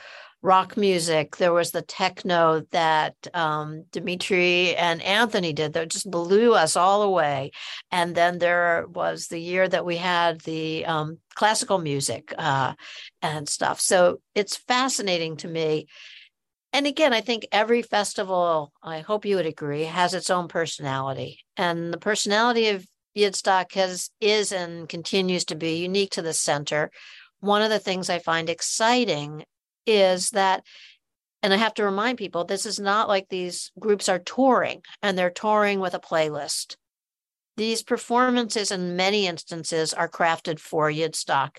rock 0.44 0.76
music. 0.76 1.38
There 1.38 1.54
was 1.54 1.70
the 1.70 1.80
techno 1.80 2.60
that 2.70 3.14
um, 3.32 3.86
Dimitri 3.90 4.76
and 4.76 5.00
Anthony 5.00 5.54
did 5.54 5.72
that 5.72 5.88
just 5.88 6.10
blew 6.10 6.52
us 6.52 6.76
all 6.76 7.00
away. 7.00 7.50
And 7.90 8.14
then 8.14 8.38
there 8.38 8.84
was 8.86 9.28
the 9.28 9.40
year 9.40 9.66
that 9.66 9.86
we 9.86 9.96
had 9.96 10.42
the 10.42 10.84
um, 10.84 11.18
classical 11.34 11.78
music 11.78 12.34
uh, 12.36 12.74
and 13.22 13.48
stuff. 13.48 13.80
So 13.80 14.20
it's 14.34 14.58
fascinating 14.58 15.38
to 15.38 15.48
me. 15.48 15.86
And 16.74 16.86
again, 16.86 17.14
I 17.14 17.22
think 17.22 17.46
every 17.50 17.80
festival, 17.80 18.70
I 18.82 19.00
hope 19.00 19.24
you 19.24 19.36
would 19.36 19.46
agree, 19.46 19.84
has 19.84 20.12
its 20.12 20.28
own 20.28 20.48
personality. 20.48 21.38
And 21.56 21.90
the 21.90 21.98
personality 21.98 22.68
of 22.68 22.84
Yidstock 23.16 23.72
has 23.72 24.10
is 24.20 24.52
and 24.52 24.90
continues 24.90 25.46
to 25.46 25.54
be 25.54 25.76
unique 25.76 26.10
to 26.12 26.22
the 26.22 26.34
center. 26.34 26.90
One 27.40 27.62
of 27.62 27.70
the 27.70 27.78
things 27.78 28.10
I 28.10 28.18
find 28.18 28.50
exciting 28.50 29.44
is 29.86 30.30
that 30.30 30.64
and 31.44 31.52
I 31.52 31.58
have 31.58 31.74
to 31.74 31.84
remind 31.84 32.16
people 32.16 32.44
this 32.44 32.64
is 32.64 32.80
not 32.80 33.06
like 33.06 33.28
these 33.28 33.70
groups 33.78 34.08
are 34.08 34.18
touring 34.18 34.80
and 35.02 35.16
they're 35.16 35.28
touring 35.28 35.78
with 35.78 35.92
a 35.92 35.98
playlist. 35.98 36.76
These 37.58 37.82
performances, 37.82 38.70
in 38.70 38.96
many 38.96 39.26
instances, 39.26 39.92
are 39.92 40.08
crafted 40.08 40.58
for 40.58 40.90
Yidstock. 40.90 41.58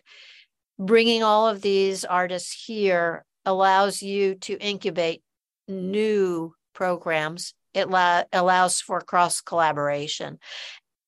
Bringing 0.79 1.21
all 1.21 1.47
of 1.47 1.61
these 1.61 2.03
artists 2.03 2.65
here 2.65 3.25
allows 3.45 4.01
you 4.01 4.33
to 4.35 4.57
incubate 4.57 5.21
new 5.67 6.55
programs. 6.73 7.53
It 7.75 7.87
la- 7.87 8.23
allows 8.33 8.81
for 8.81 9.01
cross 9.01 9.39
collaboration. 9.39 10.39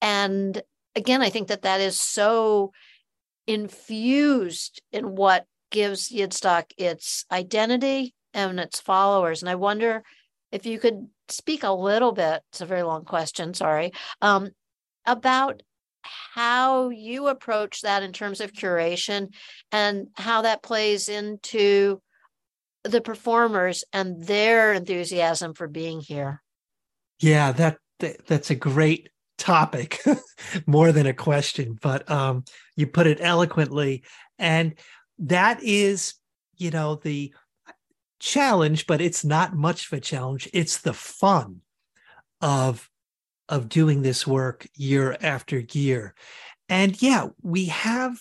And 0.03 0.61
again, 0.95 1.23
I 1.23 1.31
think 1.31 1.47
that 1.47 1.63
that 1.63 1.81
is 1.81 1.99
so 1.99 2.73
infused 3.47 4.83
in 4.91 5.15
what 5.15 5.47
gives 5.69 6.09
Yidstock 6.09 6.71
its 6.77 7.25
identity 7.31 8.13
and 8.33 8.59
its 8.59 8.79
followers. 8.79 9.41
And 9.41 9.49
I 9.49 9.55
wonder 9.55 10.03
if 10.51 10.65
you 10.65 10.79
could 10.79 11.07
speak 11.29 11.63
a 11.63 11.71
little 11.71 12.11
bit, 12.11 12.41
it's 12.51 12.61
a 12.61 12.65
very 12.65 12.83
long 12.83 13.05
question, 13.05 13.53
sorry, 13.53 13.91
um, 14.21 14.51
about 15.05 15.61
how 16.01 16.89
you 16.89 17.27
approach 17.27 17.81
that 17.81 18.03
in 18.03 18.13
terms 18.13 18.39
of 18.39 18.53
curation 18.53 19.33
and 19.71 20.07
how 20.15 20.43
that 20.43 20.63
plays 20.63 21.09
into 21.09 22.01
the 22.83 23.01
performers 23.01 23.83
and 23.91 24.25
their 24.25 24.73
enthusiasm 24.73 25.53
for 25.53 25.67
being 25.67 25.99
here. 25.99 26.41
Yeah, 27.19 27.51
that, 27.53 27.77
that 27.99 28.25
that's 28.27 28.51
a 28.51 28.55
great 28.55 29.09
topic 29.37 29.99
more 30.65 30.91
than 30.91 31.07
a 31.07 31.13
question, 31.13 31.77
but 31.81 32.09
um, 32.09 32.45
you 32.75 32.87
put 32.87 33.07
it 33.07 33.19
eloquently. 33.21 34.03
And 34.39 34.75
that 35.19 35.61
is, 35.63 36.15
you 36.55 36.71
know, 36.71 36.95
the 36.95 37.33
challenge, 38.19 38.87
but 38.87 39.01
it's 39.01 39.23
not 39.23 39.55
much 39.55 39.87
of 39.87 39.97
a 39.97 40.01
challenge. 40.01 40.49
It's 40.53 40.79
the 40.79 40.93
fun 40.93 41.61
of 42.41 42.89
of 43.49 43.69
doing 43.69 44.01
this 44.01 44.27
work 44.27 44.67
year 44.75 45.17
after 45.21 45.59
year. 45.71 46.13
And 46.67 47.01
yeah, 47.01 47.27
we 47.41 47.65
have, 47.65 48.19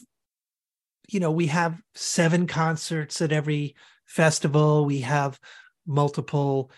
you 1.09 1.19
know, 1.19 1.33
we 1.33 1.49
have 1.49 1.81
seven 1.97 2.47
concerts 2.47 3.21
at 3.21 3.33
every 3.33 3.75
festival. 4.07 4.85
We 4.85 5.01
have 5.01 5.41
multiple 5.85 6.71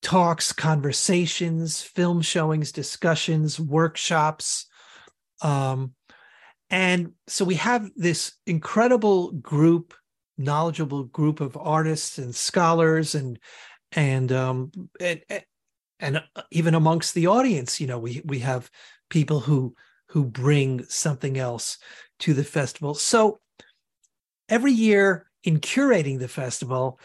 talks, 0.00 0.52
conversations, 0.52 1.82
film 1.82 2.22
showings, 2.22 2.72
discussions, 2.72 3.60
workshops. 3.60 4.66
Um, 5.42 5.94
and 6.70 7.12
so 7.26 7.44
we 7.44 7.54
have 7.54 7.90
this 7.96 8.34
incredible 8.46 9.32
group, 9.32 9.94
knowledgeable 10.36 11.04
group 11.04 11.40
of 11.40 11.56
artists 11.56 12.18
and 12.18 12.34
scholars 12.34 13.14
and 13.14 13.38
and 13.92 14.30
um 14.32 14.70
and, 15.00 15.22
and 16.00 16.22
even 16.50 16.74
amongst 16.74 17.14
the 17.14 17.26
audience, 17.26 17.80
you 17.80 17.86
know, 17.86 17.98
we 17.98 18.22
we 18.24 18.40
have 18.40 18.70
people 19.08 19.40
who 19.40 19.74
who 20.08 20.24
bring 20.24 20.84
something 20.84 21.38
else 21.38 21.78
to 22.20 22.34
the 22.34 22.44
festival. 22.44 22.94
So 22.94 23.40
every 24.48 24.72
year 24.72 25.30
in 25.44 25.60
curating 25.60 26.18
the 26.18 26.28
festival, 26.28 26.98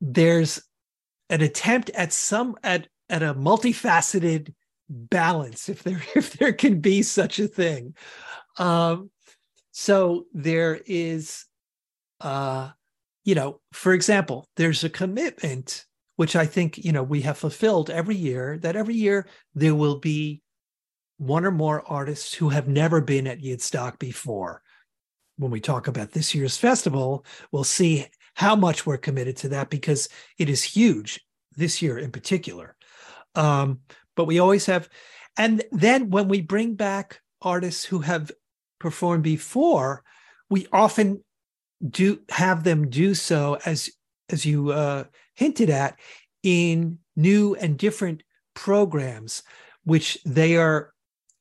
there's 0.00 0.62
an 1.28 1.40
attempt 1.40 1.90
at 1.90 2.12
some 2.12 2.56
at 2.64 2.88
at 3.08 3.22
a 3.22 3.34
multifaceted 3.34 4.52
balance 4.88 5.68
if 5.68 5.82
there 5.84 6.02
if 6.16 6.32
there 6.34 6.52
can 6.52 6.80
be 6.80 7.02
such 7.02 7.38
a 7.38 7.46
thing 7.46 7.94
um, 8.58 9.10
so 9.72 10.26
there 10.32 10.80
is, 10.86 11.46
uh, 12.20 12.70
you 13.24 13.34
know, 13.34 13.60
for 13.72 13.92
example, 13.92 14.46
there's 14.56 14.84
a 14.84 14.90
commitment 14.90 15.86
which 16.16 16.36
I 16.36 16.44
think 16.44 16.76
you 16.76 16.92
know 16.92 17.02
we 17.02 17.22
have 17.22 17.38
fulfilled 17.38 17.88
every 17.88 18.14
year. 18.14 18.58
That 18.58 18.76
every 18.76 18.94
year 18.94 19.26
there 19.54 19.74
will 19.74 19.98
be 19.98 20.42
one 21.16 21.46
or 21.46 21.50
more 21.50 21.82
artists 21.86 22.34
who 22.34 22.50
have 22.50 22.68
never 22.68 23.00
been 23.00 23.26
at 23.26 23.40
Yidstock 23.40 23.98
before. 23.98 24.60
When 25.38 25.50
we 25.50 25.60
talk 25.60 25.88
about 25.88 26.12
this 26.12 26.34
year's 26.34 26.58
festival, 26.58 27.24
we'll 27.52 27.64
see 27.64 28.06
how 28.34 28.54
much 28.54 28.84
we're 28.84 28.98
committed 28.98 29.38
to 29.38 29.48
that 29.48 29.70
because 29.70 30.10
it 30.36 30.50
is 30.50 30.62
huge 30.62 31.24
this 31.56 31.80
year 31.80 31.98
in 31.98 32.10
particular. 32.10 32.76
Um, 33.34 33.80
but 34.14 34.26
we 34.26 34.40
always 34.40 34.66
have, 34.66 34.90
and 35.38 35.62
then 35.72 36.10
when 36.10 36.28
we 36.28 36.42
bring 36.42 36.74
back 36.74 37.20
artists 37.40 37.84
who 37.84 38.00
have 38.00 38.30
performed 38.80 39.22
before, 39.22 40.02
we 40.48 40.66
often 40.72 41.22
do 41.88 42.20
have 42.28 42.64
them 42.64 42.90
do 42.90 43.14
so 43.14 43.58
as 43.64 43.90
as 44.28 44.44
you 44.44 44.70
uh, 44.70 45.04
hinted 45.34 45.70
at 45.70 45.98
in 46.42 46.98
new 47.16 47.54
and 47.56 47.78
different 47.78 48.22
programs, 48.54 49.42
which 49.84 50.18
they 50.24 50.56
are. 50.56 50.92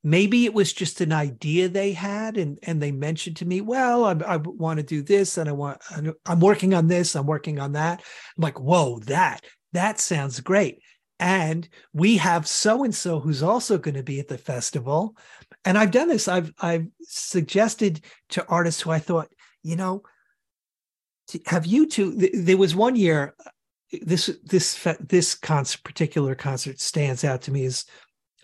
Maybe 0.02 0.46
it 0.46 0.54
was 0.54 0.72
just 0.72 1.02
an 1.02 1.12
idea 1.12 1.68
they 1.68 1.92
had, 1.92 2.38
and 2.38 2.58
and 2.64 2.82
they 2.82 2.92
mentioned 2.92 3.36
to 3.38 3.46
me, 3.46 3.60
"Well, 3.60 4.06
I, 4.06 4.12
I 4.26 4.38
want 4.38 4.78
to 4.78 4.84
do 4.84 5.02
this, 5.02 5.38
and 5.38 5.50
I 5.50 5.52
want 5.52 5.82
I'm 6.26 6.40
working 6.40 6.74
on 6.74 6.88
this, 6.88 7.16
I'm 7.16 7.26
working 7.26 7.60
on 7.60 7.74
that." 7.74 8.02
I'm 8.38 8.42
like, 8.42 8.60
"Whoa, 8.60 9.00
that 9.00 9.42
that 9.74 10.00
sounds 10.00 10.40
great!" 10.40 10.80
And 11.20 11.68
we 11.94 12.16
have 12.16 12.48
so 12.48 12.86
and 12.86 12.96
so 12.96 13.20
who's 13.20 13.44
also 13.44 13.78
going 13.78 13.96
to 13.96 14.04
be 14.04 14.22
at 14.22 14.30
the 14.30 14.38
festival 14.38 15.18
and 15.66 15.78
I've 15.78 15.92
done 15.92 16.08
this. 16.08 16.28
I've 16.28 16.54
I've 16.60 16.88
suggested 17.02 18.02
to 18.30 18.46
artists 18.48 18.82
who 18.82 18.92
I 18.92 19.00
thought, 19.00 19.30
you 19.64 19.76
know, 19.76 20.04
have 21.46 21.66
you 21.66 21.88
two? 21.88 22.30
There 22.34 22.58
was 22.58 22.76
one 22.76 22.96
year. 22.96 23.36
This 24.02 24.30
this 24.44 24.88
this 25.00 25.36
concert, 25.36 25.84
particular 25.84 26.36
concert 26.36 26.80
stands 26.80 27.24
out 27.24 27.42
to 27.44 27.52
me 27.52 27.66
as 27.66 27.86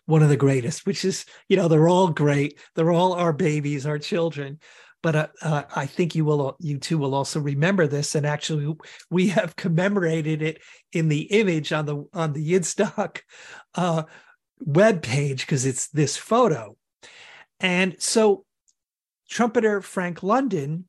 one 0.05 0.23
of 0.23 0.29
the 0.29 0.37
greatest, 0.37 0.85
which 0.85 1.05
is, 1.05 1.25
you 1.49 1.57
know, 1.57 1.67
they're 1.67 1.87
all 1.87 2.09
great. 2.09 2.59
They're 2.75 2.91
all 2.91 3.13
our 3.13 3.33
babies, 3.33 3.85
our 3.85 3.99
children. 3.99 4.59
But 5.01 5.15
uh, 5.15 5.27
uh, 5.41 5.63
I 5.75 5.85
think 5.85 6.15
you 6.15 6.25
will, 6.25 6.57
you 6.59 6.79
two 6.79 6.97
will 6.97 7.13
also 7.13 7.39
remember 7.39 7.85
this. 7.85 8.15
And 8.15 8.25
actually, 8.25 8.73
we 9.11 9.27
have 9.29 9.55
commemorated 9.55 10.41
it 10.41 10.61
in 10.93 11.09
the 11.09 11.21
image 11.21 11.71
on 11.71 11.85
the 11.85 12.05
on 12.13 12.33
the 12.33 12.51
Yidstock 12.53 13.21
uh, 13.75 14.03
web 14.59 15.03
page 15.03 15.41
because 15.41 15.65
it's 15.65 15.87
this 15.89 16.17
photo. 16.17 16.75
And 17.59 17.95
so, 17.99 18.45
trumpeter 19.29 19.81
Frank 19.81 20.23
London 20.23 20.87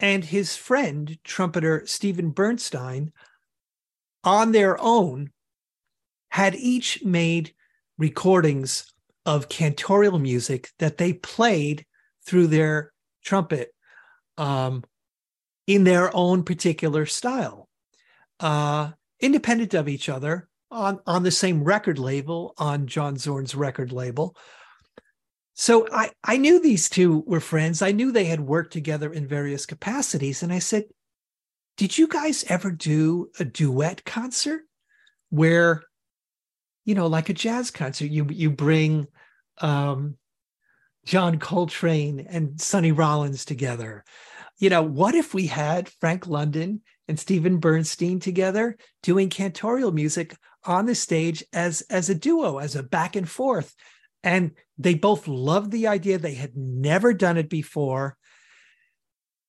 and 0.00 0.24
his 0.24 0.56
friend 0.56 1.18
trumpeter 1.24 1.86
Steven 1.86 2.30
Bernstein, 2.30 3.12
on 4.22 4.52
their 4.52 4.80
own, 4.80 5.30
had 6.30 6.54
each 6.54 7.04
made 7.04 7.54
recordings 7.98 8.92
of 9.26 9.48
cantorial 9.48 10.20
music 10.20 10.70
that 10.78 10.98
they 10.98 11.12
played 11.12 11.86
through 12.26 12.48
their 12.48 12.92
trumpet 13.24 13.74
um, 14.36 14.82
in 15.66 15.84
their 15.84 16.14
own 16.14 16.42
particular 16.42 17.06
style, 17.06 17.68
uh, 18.40 18.90
independent 19.20 19.74
of 19.74 19.88
each 19.88 20.08
other 20.08 20.48
on, 20.70 21.00
on 21.06 21.22
the 21.22 21.30
same 21.30 21.62
record 21.62 21.98
label, 21.98 22.52
on 22.58 22.86
John 22.86 23.16
Zorn's 23.16 23.54
record 23.54 23.92
label. 23.92 24.36
So 25.54 25.88
I, 25.92 26.10
I 26.22 26.36
knew 26.36 26.60
these 26.60 26.88
two 26.88 27.22
were 27.26 27.40
friends. 27.40 27.80
I 27.80 27.92
knew 27.92 28.10
they 28.10 28.24
had 28.24 28.40
worked 28.40 28.72
together 28.72 29.12
in 29.12 29.26
various 29.26 29.66
capacities. 29.66 30.42
And 30.42 30.52
I 30.52 30.58
said, 30.58 30.84
Did 31.76 31.96
you 31.96 32.08
guys 32.08 32.44
ever 32.48 32.70
do 32.70 33.30
a 33.38 33.44
duet 33.44 34.04
concert 34.04 34.62
where 35.30 35.84
you 36.84 36.94
know, 36.94 37.06
like 37.06 37.28
a 37.28 37.34
jazz 37.34 37.70
concert, 37.70 38.10
you 38.10 38.26
you 38.30 38.50
bring 38.50 39.06
um, 39.58 40.16
John 41.04 41.38
Coltrane 41.38 42.26
and 42.28 42.60
Sonny 42.60 42.92
Rollins 42.92 43.44
together. 43.44 44.04
You 44.58 44.70
know, 44.70 44.82
what 44.82 45.14
if 45.14 45.34
we 45.34 45.46
had 45.46 45.88
Frank 45.88 46.26
London 46.26 46.82
and 47.08 47.18
Steven 47.18 47.58
Bernstein 47.58 48.20
together 48.20 48.76
doing 49.02 49.28
cantorial 49.28 49.92
music 49.92 50.36
on 50.64 50.86
the 50.86 50.94
stage 50.94 51.42
as 51.52 51.82
as 51.90 52.10
a 52.10 52.14
duo, 52.14 52.58
as 52.58 52.76
a 52.76 52.82
back 52.82 53.16
and 53.16 53.28
forth? 53.28 53.74
And 54.24 54.52
they 54.78 54.94
both 54.94 55.28
loved 55.28 55.70
the 55.70 55.86
idea. 55.86 56.18
They 56.18 56.34
had 56.34 56.56
never 56.56 57.14
done 57.14 57.36
it 57.36 57.48
before. 57.48 58.16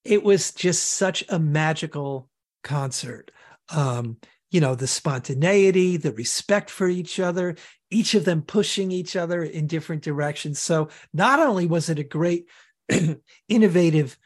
It 0.03 0.23
was 0.23 0.51
just 0.51 0.83
such 0.83 1.23
a 1.29 1.39
magical 1.39 2.29
concert. 2.61 3.31
Um, 3.69 4.17
you 4.55 4.61
know 4.61 4.73
the 4.73 4.87
spontaneity 4.87 5.97
the 5.97 6.13
respect 6.13 6.69
for 6.69 6.87
each 6.87 7.19
other 7.19 7.57
each 7.91 8.13
of 8.13 8.23
them 8.23 8.41
pushing 8.41 8.89
each 8.89 9.17
other 9.17 9.43
in 9.43 9.67
different 9.67 10.01
directions 10.01 10.59
so 10.59 10.87
not 11.13 11.41
only 11.41 11.65
was 11.65 11.89
it 11.89 11.99
a 11.99 12.05
great 12.05 12.47
innovative 13.49 14.17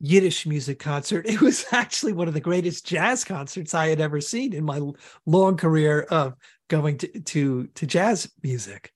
yiddish 0.00 0.46
music 0.46 0.78
concert 0.78 1.26
it 1.28 1.42
was 1.42 1.66
actually 1.72 2.14
one 2.14 2.26
of 2.26 2.32
the 2.32 2.40
greatest 2.40 2.86
jazz 2.86 3.22
concerts 3.22 3.74
i 3.74 3.88
had 3.88 4.00
ever 4.00 4.18
seen 4.18 4.54
in 4.54 4.64
my 4.64 4.80
long 5.26 5.58
career 5.58 6.06
of 6.10 6.34
going 6.68 6.96
to 6.96 7.20
to, 7.20 7.66
to 7.74 7.86
jazz 7.86 8.32
music 8.42 8.93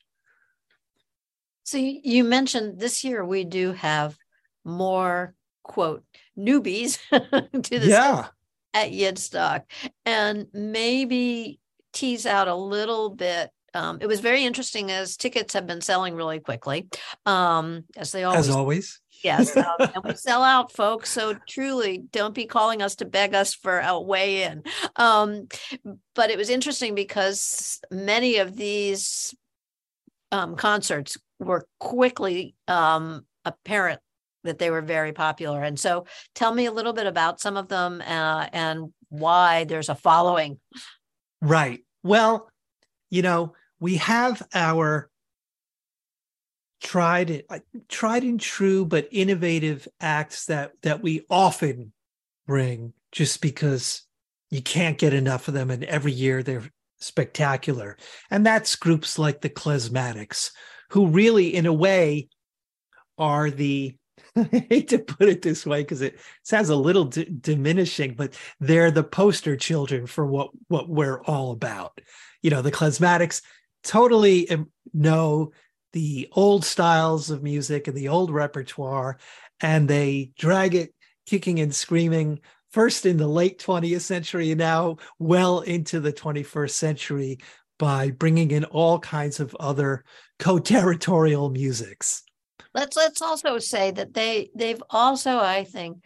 so 1.69 1.79
you 1.79 2.25
mentioned 2.25 2.79
this 2.79 3.05
year 3.05 3.25
we 3.25 3.45
do 3.45 3.73
have 3.73 4.17
more 4.65 5.35
quote 5.63 6.05
newbies 6.37 6.99
to 7.63 7.79
the 7.79 7.87
yeah 7.87 8.29
at 8.75 8.91
Yidstock 8.91 9.63
and 10.05 10.47
maybe 10.53 11.61
tease 11.93 12.27
out 12.27 12.49
a 12.49 12.55
little 12.55 13.11
bit. 13.11 13.51
Um, 13.75 13.99
it 14.01 14.07
was 14.07 14.21
very 14.21 14.45
interesting 14.45 14.91
as 14.91 15.17
tickets 15.17 15.55
have 15.55 15.67
been 15.67 15.81
selling 15.81 16.15
really 16.15 16.41
quickly, 16.41 16.89
um, 17.27 17.85
as 17.97 18.13
they 18.13 18.25
always. 18.25 18.49
As 18.49 18.55
always. 18.55 19.01
Yes, 19.23 19.57
um, 19.57 19.65
and 19.81 20.05
we 20.05 20.15
sell 20.15 20.43
out, 20.43 20.73
folks. 20.73 21.11
So 21.11 21.35
truly, 21.49 21.99
don't 21.99 22.35
be 22.35 22.47
calling 22.47 22.83
us 22.83 22.97
to 22.97 23.05
beg 23.05 23.35
us 23.35 23.55
for 23.55 23.81
a 23.81 24.01
way 24.01 24.45
in. 24.45 24.63
Um, 24.97 25.49
but 26.15 26.31
it 26.31 26.39
was 26.39 26.51
interesting 26.51 26.95
because 26.95 27.81
many 27.91 28.37
of 28.37 28.57
these 28.57 29.35
um, 30.33 30.57
concerts 30.57 31.19
were 31.39 31.67
quickly 31.79 32.55
um, 32.67 33.25
apparent 33.45 34.01
that 34.45 34.59
they 34.59 34.71
were 34.71 34.83
very 34.83 35.13
popular. 35.13 35.63
And 35.63 35.79
so 35.79 36.07
tell 36.35 36.55
me 36.55 36.67
a 36.67 36.73
little 36.73 36.93
bit 36.93 37.07
about 37.07 37.41
some 37.41 37.57
of 37.57 37.69
them 37.69 38.01
uh, 38.01 38.49
and 38.53 38.93
why 39.09 39.65
there's 39.65 39.89
a 39.89 39.95
following. 39.95 40.59
Right. 41.41 41.81
Well, 42.03 42.51
you 43.11 43.23
know, 43.23 43.55
we 43.81 43.97
have 43.97 44.43
our 44.55 45.11
tried 46.81 47.43
uh, 47.51 47.59
tried 47.89 48.23
and 48.23 48.39
true 48.39 48.85
but 48.85 49.09
innovative 49.11 49.89
acts 50.01 50.47
that 50.47 50.73
that 50.83 51.03
we 51.03 51.25
often 51.29 51.93
bring 52.47 52.93
just 53.11 53.43
because 53.43 54.03
you 54.51 54.63
can't 54.63 54.97
get 54.97 55.13
enough 55.13 55.49
of 55.49 55.55
them 55.55 55.71
and 55.71 55.83
every 55.85 56.13
year 56.13 56.41
they're 56.41 56.71
spectacular 57.01 57.97
and 58.31 58.47
that's 58.47 58.77
groups 58.77 59.19
like 59.19 59.41
the 59.41 59.51
klezmatics 59.51 60.53
who 60.91 61.07
really 61.07 61.55
in 61.55 61.67
a 61.67 61.73
way 61.73 62.29
are 63.17 63.51
the 63.51 63.95
I 64.37 64.67
hate 64.69 64.89
to 64.89 64.99
put 64.99 65.29
it 65.29 65.43
this 65.43 65.67
way 65.67 65.83
because 65.83 66.03
it 66.03 66.19
sounds 66.43 66.69
a 66.69 66.77
little 66.77 67.05
d- 67.05 67.29
diminishing, 67.41 68.15
but 68.15 68.35
they're 68.61 68.91
the 68.91 69.05
poster 69.05 69.57
children 69.57 70.07
for 70.07 70.27
what 70.27 70.51
what 70.69 70.89
we're 70.89 71.23
all 71.23 71.51
about. 71.53 72.01
You 72.43 72.51
know, 72.51 72.63
the 72.63 72.73
Klezmatics 72.73 73.43
totally 73.83 74.51
um, 74.51 74.71
know 74.93 75.53
the 75.93 76.29
old 76.33 76.65
styles 76.65 77.31
of 77.31 77.43
music 77.43 77.89
and 77.89 77.97
the 77.97 78.09
old 78.09 78.31
repertoire, 78.31 79.19
and 79.61 79.89
they 79.89 80.33
drag 80.39 80.75
it 80.75 80.95
kicking 81.27 81.61
and 81.61 81.75
screaming 81.75 82.41
first 82.71 83.07
in 83.07 83.17
the 83.17 83.27
late 83.27 83.59
20th 83.59 84.01
century 84.03 84.51
and 84.51 84.59
now 84.59 84.97
well 85.19 85.61
into 85.61 86.01
the 86.01 86.13
21st 86.13 86.71
century 86.71 87.39
by 87.79 88.11
bringing 88.11 88.51
in 88.51 88.65
all 88.65 88.99
kinds 88.99 89.41
of 89.41 89.57
other 89.59 90.05
co-territorial 90.39 91.49
musics. 91.51 92.23
Let's 92.75 92.97
let's 92.97 93.23
also 93.23 93.59
say 93.59 93.91
that 93.93 94.15
they 94.15 94.51
they've 94.55 94.83
also 94.91 95.39
i 95.39 95.65
think 95.65 96.05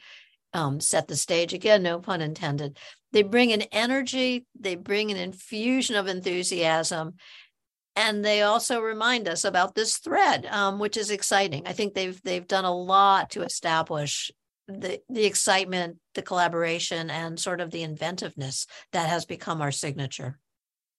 um, 0.55 0.81
set 0.81 1.09
the 1.09 1.17
stage 1.17 1.55
again 1.55 1.83
no 1.83 1.99
pun 1.99 2.21
intended. 2.21 2.79
They 3.11 3.23
bring 3.23 3.53
an 3.53 3.63
energy 3.73 4.47
they 4.59 4.77
bring 4.77 5.11
an 5.11 5.17
infusion 5.17 5.97
of 5.97 6.07
enthusiasm 6.07 7.15
and 7.97 8.25
they 8.25 8.43
also 8.43 8.81
remind 8.81 9.29
us 9.29 9.45
about 9.45 9.75
this 9.75 9.99
thread 9.99 10.47
um, 10.47 10.79
which 10.79 10.97
is 10.97 11.11
exciting. 11.11 11.67
I 11.67 11.73
think 11.73 11.95
they've 11.95 12.21
they've 12.23 12.47
done 12.47 12.65
a 12.65 12.75
lot 12.75 13.31
to 13.31 13.43
establish 13.43 14.31
the 14.69 15.01
the 15.09 15.25
excitement 15.25 15.99
the 16.15 16.23
collaboration 16.23 17.11
and 17.11 17.41
sort 17.41 17.61
of 17.61 17.71
the 17.71 17.83
inventiveness 17.83 18.67
that 18.93 19.09
has 19.09 19.25
become 19.25 19.61
our 19.61 19.73
signature. 19.73 20.39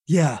Yeah 0.06 0.40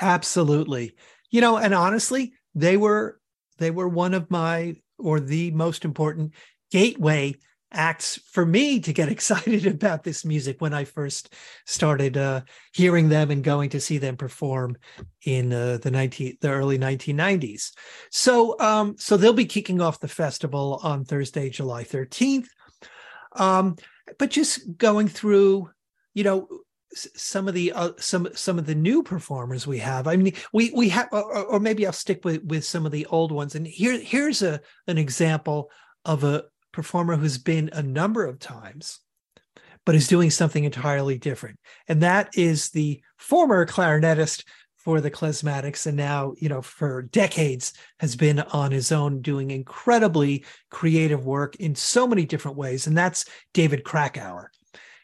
absolutely 0.00 0.94
you 1.30 1.40
know 1.40 1.56
and 1.56 1.74
honestly 1.74 2.32
they 2.54 2.76
were 2.76 3.20
they 3.58 3.70
were 3.70 3.88
one 3.88 4.14
of 4.14 4.30
my 4.30 4.76
or 4.98 5.20
the 5.20 5.50
most 5.52 5.84
important 5.84 6.32
gateway 6.70 7.34
acts 7.70 8.18
for 8.30 8.46
me 8.46 8.80
to 8.80 8.92
get 8.92 9.08
excited 9.12 9.66
about 9.66 10.02
this 10.02 10.24
music 10.24 10.60
when 10.60 10.72
I 10.72 10.84
first 10.84 11.34
started 11.66 12.16
uh, 12.16 12.42
hearing 12.72 13.08
them 13.08 13.30
and 13.30 13.44
going 13.44 13.70
to 13.70 13.80
see 13.80 13.98
them 13.98 14.16
perform 14.16 14.76
in 15.24 15.52
uh, 15.52 15.78
the 15.82 15.90
19 15.90 16.38
the 16.40 16.50
early 16.50 16.78
1990s. 16.78 17.72
So 18.10 18.58
um, 18.60 18.96
so 18.98 19.16
they'll 19.16 19.32
be 19.32 19.44
kicking 19.44 19.80
off 19.80 20.00
the 20.00 20.08
festival 20.08 20.80
on 20.82 21.04
Thursday, 21.04 21.50
July 21.50 21.84
13th. 21.84 22.48
Um, 23.32 23.76
but 24.18 24.30
just 24.30 24.76
going 24.78 25.08
through, 25.08 25.70
you 26.14 26.24
know, 26.24 26.48
some 26.94 27.48
of 27.48 27.54
the 27.54 27.72
uh, 27.72 27.92
some 27.98 28.28
some 28.34 28.58
of 28.58 28.66
the 28.66 28.74
new 28.74 29.02
performers 29.02 29.66
we 29.66 29.78
have. 29.78 30.06
I 30.06 30.16
mean 30.16 30.32
we 30.52 30.70
we 30.74 30.88
have 30.90 31.08
or, 31.12 31.44
or, 31.44 31.60
maybe 31.60 31.86
i'll 31.86 31.92
stick 31.92 32.24
with 32.24 32.42
with 32.44 32.64
some 32.64 32.86
of 32.86 32.92
the 32.92 33.06
old 33.06 33.32
ones. 33.32 33.54
And 33.54 33.66
here 33.66 33.98
here's 33.98 34.42
a 34.42 34.60
an 34.86 34.98
example 34.98 35.70
of 36.04 36.24
a 36.24 36.44
performer 36.72 37.16
who's 37.16 37.38
been 37.38 37.70
a 37.72 37.82
number 37.82 38.24
of 38.24 38.38
times 38.38 39.00
but 39.84 39.94
is 39.94 40.06
doing 40.06 40.28
something 40.28 40.64
entirely 40.64 41.16
different. 41.16 41.58
And 41.88 42.02
that 42.02 42.28
is 42.36 42.68
the 42.70 43.00
former 43.16 43.64
clarinetist 43.64 44.44
for 44.76 45.00
the 45.00 45.10
klezmatics 45.10 45.86
and 45.86 45.96
now 45.96 46.34
you 46.38 46.48
know 46.48 46.62
for 46.62 47.02
decades 47.02 47.72
has 48.00 48.16
been 48.16 48.40
on 48.40 48.70
his 48.70 48.92
own 48.92 49.20
doing 49.20 49.50
incredibly 49.50 50.44
creative 50.70 51.26
work 51.26 51.56
in 51.56 51.74
so 51.74 52.06
many 52.06 52.24
different 52.24 52.56
ways. 52.56 52.86
And 52.86 52.96
that's 52.96 53.24
david 53.52 53.84
krakauer. 53.84 54.50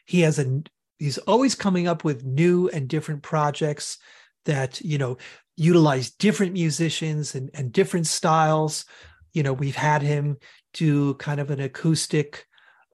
He 0.05 0.21
has 0.21 0.39
a 0.39 0.61
he's 0.99 1.17
always 1.19 1.55
coming 1.55 1.87
up 1.87 2.03
with 2.03 2.23
new 2.23 2.69
and 2.69 2.87
different 2.87 3.23
projects 3.23 3.97
that 4.45 4.81
you 4.81 4.97
know 4.97 5.17
utilize 5.57 6.11
different 6.11 6.53
musicians 6.53 7.35
and, 7.35 7.49
and 7.53 7.71
different 7.71 8.07
styles. 8.07 8.85
You 9.33 9.43
know 9.43 9.53
we've 9.53 9.75
had 9.75 10.01
him 10.01 10.37
do 10.73 11.13
kind 11.15 11.39
of 11.39 11.51
an 11.51 11.59
acoustic 11.59 12.45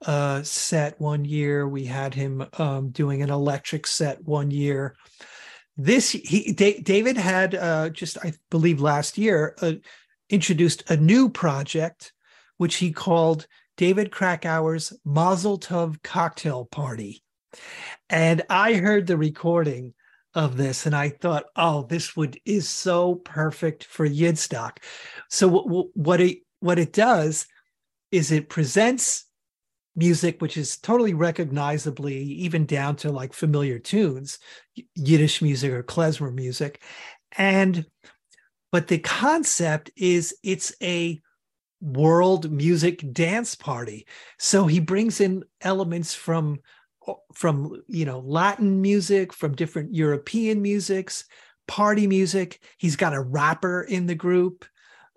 uh, 0.06 0.42
set 0.44 1.00
one 1.00 1.26
year. 1.26 1.68
We 1.68 1.86
had 1.86 2.14
him 2.14 2.46
um, 2.58 2.90
doing 2.90 3.22
an 3.22 3.30
electric 3.30 3.86
set 3.88 4.24
one 4.24 4.52
year. 4.52 4.96
This 5.78 6.12
he 6.12 6.52
David 6.52 7.18
had 7.18 7.56
uh, 7.56 7.90
just 7.90 8.18
I 8.24 8.34
believe 8.50 8.82
last 8.82 9.18
year 9.18 9.56
uh, 9.62 9.74
introduced 10.30 10.90
a 10.90 10.98
new 10.98 11.30
project 11.30 12.14
which 12.58 12.76
he 12.76 12.92
called 12.92 13.48
David 13.76 14.12
Krakauer's 14.12 14.94
Mazel 15.04 15.58
Tov 15.58 16.04
Cocktail 16.04 16.66
Party, 16.66 17.24
and 18.10 18.42
I 18.50 18.74
heard 18.74 19.08
the 19.08 19.18
recording 19.18 19.94
of 20.34 20.58
this 20.58 20.86
and 20.86 20.96
I 20.96 21.10
thought, 21.10 21.46
oh, 21.56 21.84
this 21.84 22.16
would 22.16 22.40
is 22.46 22.70
so 22.70 23.16
perfect 23.16 23.84
for 23.84 24.08
Yidstock. 24.08 24.78
So 25.30 25.90
what 25.94 26.22
it 26.22 26.40
what 26.60 26.80
it 26.80 26.94
does 26.94 27.48
is 28.12 28.32
it 28.32 28.50
presents 28.50 29.26
music 29.96 30.42
which 30.42 30.56
is 30.56 30.78
totally 30.78 31.14
recognizably 31.14 32.16
even 32.16 32.66
down 32.66 32.96
to 32.96 33.12
like 33.12 33.34
familiar 33.34 33.78
tunes 33.78 34.40
yiddish 34.96 35.42
music 35.42 35.70
or 35.70 35.84
klezmer 35.84 36.34
music 36.34 36.82
and 37.38 37.86
but 38.72 38.88
the 38.88 39.00
concept 39.00 39.92
is 39.98 40.34
it's 40.44 40.74
a 40.82 41.20
world 41.82 42.50
music 42.50 43.04
dance 43.12 43.54
party 43.54 44.08
so 44.40 44.66
he 44.66 44.80
brings 44.80 45.20
in 45.20 45.44
elements 45.60 46.14
from 46.14 46.58
from 47.34 47.82
you 47.88 48.06
know 48.06 48.20
latin 48.20 48.82
music 48.82 49.34
from 49.34 49.56
different 49.56 49.94
european 49.94 50.62
musics 50.62 51.26
party 51.68 52.06
music 52.06 52.62
he's 52.78 52.96
got 52.96 53.14
a 53.14 53.22
rapper 53.22 53.82
in 53.84 54.06
the 54.06 54.16
group 54.16 54.66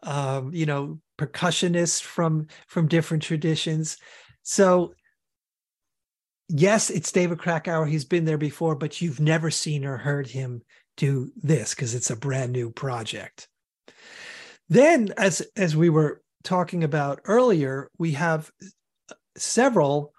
um, 0.03 0.53
you 0.55 0.67
know 0.67 0.99
percussionists 1.19 2.03
from 2.03 2.47
from 2.67 2.89
different 2.89 3.23
traditions 3.23 3.99
so, 4.45 4.95
yes, 6.49 6.91
it's 6.91 7.11
David 7.11 7.39
Krakauer. 7.39 7.87
He's 7.87 8.05
been 8.05 8.27
there 8.27 8.39
before, 8.39 8.77
but 8.77 9.01
you've 9.01 9.21
never 9.21 9.51
seen 9.51 9.85
or 9.85 9.97
heard 9.97 10.29
him 10.29 10.63
do 10.97 11.33
this 11.43 11.75
because 11.75 11.95
it's 11.95 12.11
a 12.11 12.17
brand 12.17 12.53
new 12.53 12.71
project. 12.71 13.49
Then, 14.69 15.13
as 15.17 15.43
as 15.57 15.75
we 15.75 15.89
were 15.89 16.23
talking 16.45 16.85
about 16.85 17.21
earlier, 17.25 17.91
we 17.99 18.13
have 18.13 18.51
several 19.37 20.13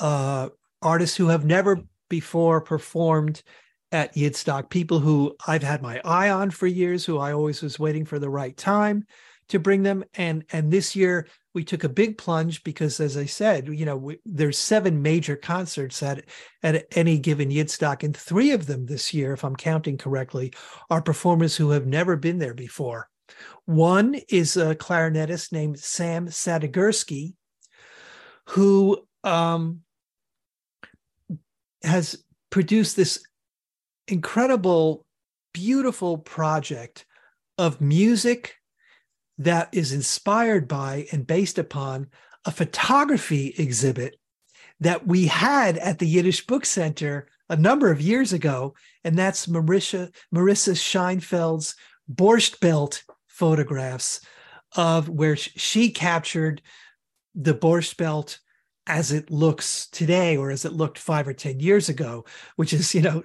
uh, 0.00 0.48
artists 0.84 1.16
who 1.16 1.28
have 1.28 1.44
never 1.44 1.80
before 2.08 2.60
performed 2.60 3.42
at 3.90 4.14
Yidstock, 4.14 4.70
people 4.70 4.98
who 4.98 5.36
I've 5.46 5.62
had 5.62 5.82
my 5.82 6.00
eye 6.04 6.30
on 6.30 6.50
for 6.50 6.66
years, 6.66 7.04
who 7.04 7.18
I 7.18 7.32
always 7.32 7.62
was 7.62 7.78
waiting 7.78 8.04
for 8.04 8.18
the 8.18 8.30
right 8.30 8.56
time 8.56 9.06
to 9.48 9.58
bring 9.58 9.82
them. 9.82 10.04
And 10.14 10.44
and 10.52 10.70
this 10.70 10.96
year 10.96 11.26
we 11.54 11.64
took 11.64 11.84
a 11.84 11.88
big 11.88 12.18
plunge 12.18 12.64
because, 12.64 12.98
as 12.98 13.16
I 13.16 13.26
said, 13.26 13.68
you 13.68 13.86
know, 13.86 13.96
we, 13.96 14.18
there's 14.24 14.58
seven 14.58 15.00
major 15.00 15.36
concerts 15.36 16.02
at 16.02 16.24
at 16.62 16.86
any 16.96 17.18
given 17.18 17.50
Yidstock, 17.50 18.02
and 18.02 18.16
three 18.16 18.50
of 18.50 18.66
them 18.66 18.86
this 18.86 19.14
year, 19.14 19.32
if 19.32 19.44
I'm 19.44 19.56
counting 19.56 19.96
correctly, 19.96 20.52
are 20.90 21.02
performers 21.02 21.56
who 21.56 21.70
have 21.70 21.86
never 21.86 22.16
been 22.16 22.38
there 22.38 22.54
before. 22.54 23.08
One 23.64 24.16
is 24.28 24.56
a 24.56 24.74
clarinetist 24.74 25.52
named 25.52 25.78
Sam 25.78 26.26
Sadigursky, 26.26 27.34
who 28.48 28.98
um, 29.22 29.80
has 31.84 32.24
produced 32.50 32.96
this 32.96 33.22
incredible, 34.08 35.04
beautiful 35.52 36.18
project 36.18 37.06
of 37.58 37.80
music 37.80 38.56
that 39.38 39.68
is 39.72 39.92
inspired 39.92 40.68
by 40.68 41.06
and 41.12 41.26
based 41.26 41.58
upon 41.58 42.08
a 42.44 42.50
photography 42.50 43.54
exhibit 43.58 44.16
that 44.80 45.06
we 45.06 45.26
had 45.26 45.78
at 45.78 45.98
the 45.98 46.06
Yiddish 46.06 46.46
Book 46.46 46.64
Center 46.66 47.26
a 47.48 47.56
number 47.56 47.90
of 47.90 48.00
years 48.00 48.32
ago, 48.32 48.74
and 49.02 49.16
that's 49.18 49.46
Marissa 49.46 50.14
Marissa 50.34 50.74
Scheinfeld's 50.74 51.74
Borscht 52.12 52.60
Belt 52.60 53.02
photographs 53.26 54.20
of 54.76 55.08
where 55.08 55.36
she 55.36 55.90
captured 55.90 56.62
the 57.34 57.54
Borscht 57.54 57.96
Belt 57.96 58.38
as 58.86 59.12
it 59.12 59.30
looks 59.30 59.88
today 59.88 60.36
or 60.36 60.50
as 60.50 60.64
it 60.64 60.72
looked 60.72 60.98
five 60.98 61.26
or 61.26 61.32
ten 61.32 61.60
years 61.60 61.88
ago, 61.88 62.24
which 62.56 62.72
is, 62.72 62.94
you 62.94 63.02
know, 63.02 63.22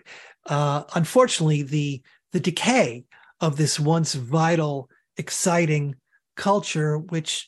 uh, 0.48 0.84
unfortunately 0.95 1.63
the 1.63 2.02
the 2.32 2.39
decay 2.39 3.04
of 3.41 3.56
this 3.56 3.80
once 3.80 4.13
vital 4.13 4.89
exciting 5.17 5.95
culture, 6.36 6.98
which, 6.98 7.48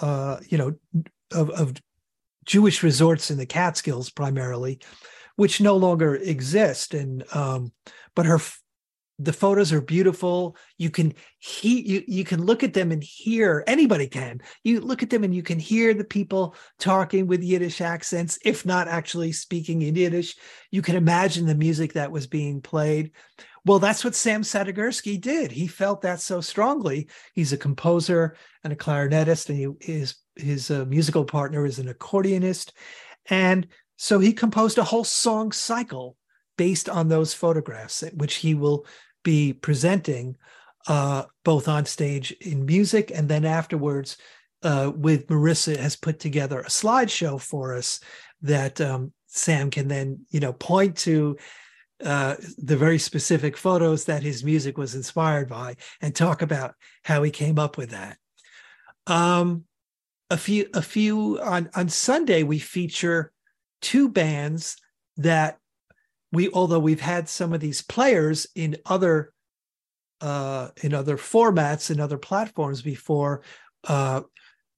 uh, 0.00 0.38
you 0.48 0.58
know, 0.58 0.74
of, 1.32 1.50
of 1.50 1.74
Jewish 2.44 2.82
resorts 2.82 3.30
in 3.30 3.38
the 3.38 3.46
Catskills 3.46 4.10
primarily, 4.10 4.80
which 5.36 5.60
no 5.60 5.76
longer 5.76 6.14
exist. 6.14 6.94
And 6.94 7.24
um, 7.34 7.72
but 8.14 8.26
her 8.26 8.40
the 9.18 9.32
photos 9.32 9.72
are 9.72 9.80
beautiful. 9.80 10.56
You 10.76 10.90
can 10.90 11.14
he 11.38 11.80
you, 11.80 12.04
you 12.06 12.24
can 12.24 12.44
look 12.44 12.62
at 12.62 12.72
them 12.72 12.92
and 12.92 13.02
hear 13.02 13.64
anybody 13.66 14.06
can. 14.06 14.40
You 14.62 14.80
look 14.80 15.02
at 15.02 15.10
them 15.10 15.24
and 15.24 15.34
you 15.34 15.42
can 15.42 15.58
hear 15.58 15.92
the 15.92 16.04
people 16.04 16.54
talking 16.78 17.26
with 17.26 17.42
Yiddish 17.42 17.80
accents, 17.80 18.38
if 18.44 18.64
not 18.64 18.86
actually 18.86 19.32
speaking 19.32 19.82
in 19.82 19.96
Yiddish. 19.96 20.36
You 20.70 20.82
can 20.82 20.96
imagine 20.96 21.46
the 21.46 21.54
music 21.54 21.94
that 21.94 22.12
was 22.12 22.26
being 22.26 22.60
played. 22.60 23.10
Well, 23.64 23.80
that's 23.80 24.04
what 24.04 24.14
Sam 24.14 24.42
Sadigursky 24.42 25.20
did. 25.20 25.50
He 25.50 25.66
felt 25.66 26.02
that 26.02 26.20
so 26.20 26.40
strongly. 26.40 27.08
He's 27.34 27.52
a 27.52 27.58
composer 27.58 28.36
and 28.62 28.72
a 28.72 28.76
clarinetist, 28.76 29.48
and 29.48 29.58
he, 29.58 29.92
his 29.92 30.14
his 30.36 30.70
uh, 30.70 30.84
musical 30.84 31.24
partner 31.24 31.66
is 31.66 31.80
an 31.80 31.92
accordionist, 31.92 32.70
and 33.28 33.66
so 33.96 34.20
he 34.20 34.32
composed 34.32 34.78
a 34.78 34.84
whole 34.84 35.02
song 35.02 35.50
cycle 35.50 36.16
based 36.56 36.88
on 36.88 37.08
those 37.08 37.32
photographs, 37.32 38.04
which 38.14 38.36
he 38.36 38.54
will 38.54 38.84
be 39.28 39.52
presenting 39.52 40.34
uh, 40.86 41.22
both 41.44 41.68
on 41.68 41.84
stage 41.84 42.32
in 42.40 42.64
music 42.64 43.12
and 43.14 43.28
then 43.28 43.44
afterwards 43.44 44.16
uh, 44.62 44.90
with 44.96 45.26
Marissa 45.26 45.76
has 45.76 45.96
put 45.96 46.18
together 46.18 46.60
a 46.60 46.70
slideshow 46.80 47.38
for 47.38 47.76
us 47.76 48.00
that 48.40 48.80
um, 48.80 49.12
Sam 49.26 49.70
can 49.70 49.86
then 49.86 50.20
you 50.30 50.40
know 50.40 50.54
point 50.54 50.96
to 50.98 51.36
uh, 52.02 52.36
the 52.56 52.78
very 52.78 52.98
specific 52.98 53.54
photos 53.58 54.06
that 54.06 54.22
his 54.22 54.42
music 54.42 54.78
was 54.78 54.94
inspired 54.94 55.50
by 55.50 55.76
and 56.00 56.16
talk 56.16 56.40
about 56.40 56.74
how 57.02 57.22
he 57.22 57.30
came 57.30 57.58
up 57.58 57.76
with 57.76 57.90
that. 57.90 58.16
Um, 59.06 59.64
a 60.30 60.38
few, 60.38 60.70
a 60.72 60.80
few 60.80 61.38
on 61.38 61.68
on 61.74 61.90
Sunday 61.90 62.44
we 62.44 62.58
feature 62.58 63.30
two 63.82 64.08
bands 64.08 64.78
that 65.18 65.57
we, 66.32 66.50
although 66.50 66.78
we've 66.78 67.00
had 67.00 67.28
some 67.28 67.52
of 67.52 67.60
these 67.60 67.82
players 67.82 68.46
in 68.54 68.76
other 68.86 69.32
uh, 70.20 70.68
in 70.82 70.94
other 70.94 71.16
formats 71.16 71.90
and 71.90 72.00
other 72.00 72.18
platforms 72.18 72.82
before. 72.82 73.42
Uh, 73.84 74.22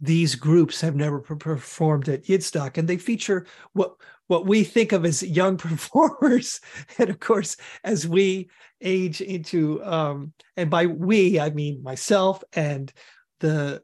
these 0.02 0.34
groups 0.34 0.80
have 0.80 0.96
never 0.96 1.20
performed 1.20 2.08
at 2.08 2.24
Yidstock, 2.24 2.78
and 2.78 2.88
they 2.88 2.96
feature 2.96 3.46
what 3.72 3.94
what 4.28 4.46
we 4.46 4.64
think 4.64 4.92
of 4.92 5.04
as 5.04 5.22
young 5.22 5.56
performers. 5.58 6.60
and 6.98 7.10
of 7.10 7.20
course, 7.20 7.56
as 7.84 8.06
we 8.06 8.48
age 8.80 9.20
into, 9.20 9.84
um, 9.84 10.32
and 10.56 10.70
by 10.70 10.86
we 10.86 11.38
I 11.38 11.50
mean 11.50 11.82
myself 11.82 12.42
and 12.52 12.92
the 13.40 13.82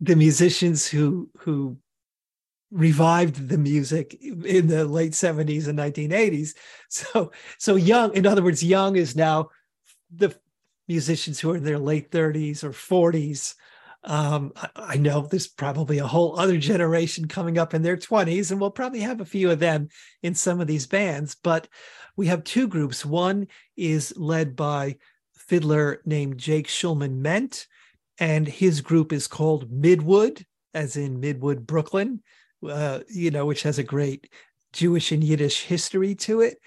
the 0.00 0.16
musicians 0.16 0.86
who 0.86 1.30
who 1.38 1.78
revived 2.72 3.48
the 3.48 3.58
music 3.58 4.14
in 4.22 4.66
the 4.66 4.84
late 4.86 5.12
70s 5.12 5.68
and 5.68 5.78
1980s 5.78 6.54
so 6.88 7.30
so 7.58 7.76
young 7.76 8.14
in 8.14 8.26
other 8.26 8.42
words 8.42 8.64
young 8.64 8.96
is 8.96 9.14
now 9.14 9.50
the 10.10 10.34
musicians 10.88 11.38
who 11.38 11.50
are 11.50 11.56
in 11.56 11.64
their 11.64 11.78
late 11.78 12.10
30s 12.10 12.64
or 12.64 12.70
40s 12.70 13.54
um, 14.04 14.52
I, 14.56 14.68
I 14.76 14.96
know 14.96 15.22
there's 15.22 15.46
probably 15.46 15.98
a 15.98 16.06
whole 16.06 16.38
other 16.38 16.58
generation 16.58 17.28
coming 17.28 17.58
up 17.58 17.74
in 17.74 17.82
their 17.82 17.96
20s, 17.96 18.50
and 18.50 18.60
we'll 18.60 18.70
probably 18.70 19.00
have 19.00 19.20
a 19.20 19.24
few 19.24 19.50
of 19.50 19.60
them 19.60 19.88
in 20.22 20.34
some 20.34 20.60
of 20.60 20.66
these 20.66 20.86
bands. 20.86 21.36
But 21.40 21.68
we 22.16 22.26
have 22.26 22.44
two 22.44 22.68
groups. 22.68 23.04
One 23.04 23.46
is 23.76 24.12
led 24.16 24.56
by 24.56 24.96
fiddler 25.34 26.00
named 26.04 26.38
Jake 26.38 26.68
Shulman-Ment, 26.68 27.66
and 28.18 28.46
his 28.46 28.80
group 28.80 29.12
is 29.12 29.26
called 29.26 29.70
Midwood, 29.70 30.44
as 30.74 30.96
in 30.96 31.20
Midwood, 31.20 31.66
Brooklyn, 31.66 32.22
uh, 32.68 33.00
you 33.08 33.30
know, 33.30 33.46
which 33.46 33.62
has 33.62 33.78
a 33.78 33.84
great 33.84 34.30
Jewish 34.72 35.12
and 35.12 35.22
Yiddish 35.22 35.64
history 35.64 36.14
to 36.16 36.40
it. 36.40 36.58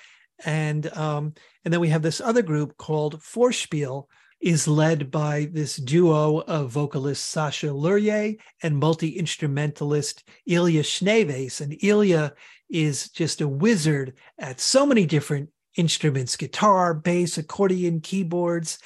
And 0.45 0.91
um, 0.95 1.34
and 1.63 1.73
then 1.73 1.81
we 1.81 1.89
have 1.89 2.01
this 2.01 2.21
other 2.21 2.41
group 2.41 2.77
called 2.77 3.21
Forshpil, 3.21 4.08
is 4.41 4.67
led 4.67 5.10
by 5.10 5.49
this 5.51 5.77
duo 5.77 6.41
of 6.41 6.69
vocalist 6.69 7.25
Sasha 7.25 7.67
Lurie 7.67 8.38
and 8.62 8.77
multi 8.77 9.17
instrumentalist 9.17 10.23
Ilya 10.45 10.84
Shneyveys. 10.84 11.62
And 11.62 11.75
Ilya 11.81 12.34
is 12.69 13.10
just 13.10 13.41
a 13.41 13.47
wizard 13.47 14.13
at 14.38 14.60
so 14.60 14.86
many 14.86 15.05
different 15.05 15.49
instruments 15.77 16.38
guitar, 16.38 16.93
bass, 16.93 17.38
accordion, 17.38 18.01
keyboards. 18.01 18.77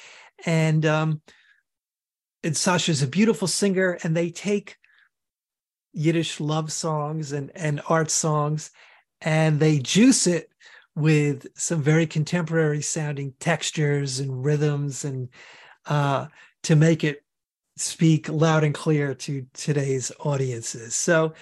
And, 0.46 0.86
um, 0.86 1.20
and 2.42 2.56
Sasha's 2.56 3.02
a 3.02 3.06
beautiful 3.06 3.46
singer, 3.46 3.98
and 4.02 4.16
they 4.16 4.30
take 4.30 4.76
Yiddish 5.92 6.40
love 6.40 6.72
songs 6.72 7.32
and, 7.32 7.50
and 7.54 7.80
art 7.88 8.10
songs 8.10 8.70
and 9.20 9.60
they 9.60 9.78
juice 9.78 10.26
it 10.26 10.50
with 10.94 11.46
some 11.54 11.82
very 11.82 12.06
contemporary 12.06 12.82
sounding 12.82 13.34
textures 13.38 14.18
and 14.20 14.44
rhythms 14.44 15.04
and 15.04 15.28
uh, 15.86 16.26
to 16.62 16.76
make 16.76 17.04
it 17.04 17.22
speak 17.76 18.28
loud 18.28 18.64
and 18.64 18.74
clear 18.74 19.14
to 19.14 19.46
today's 19.54 20.12
audiences. 20.20 20.94
So, 20.94 21.34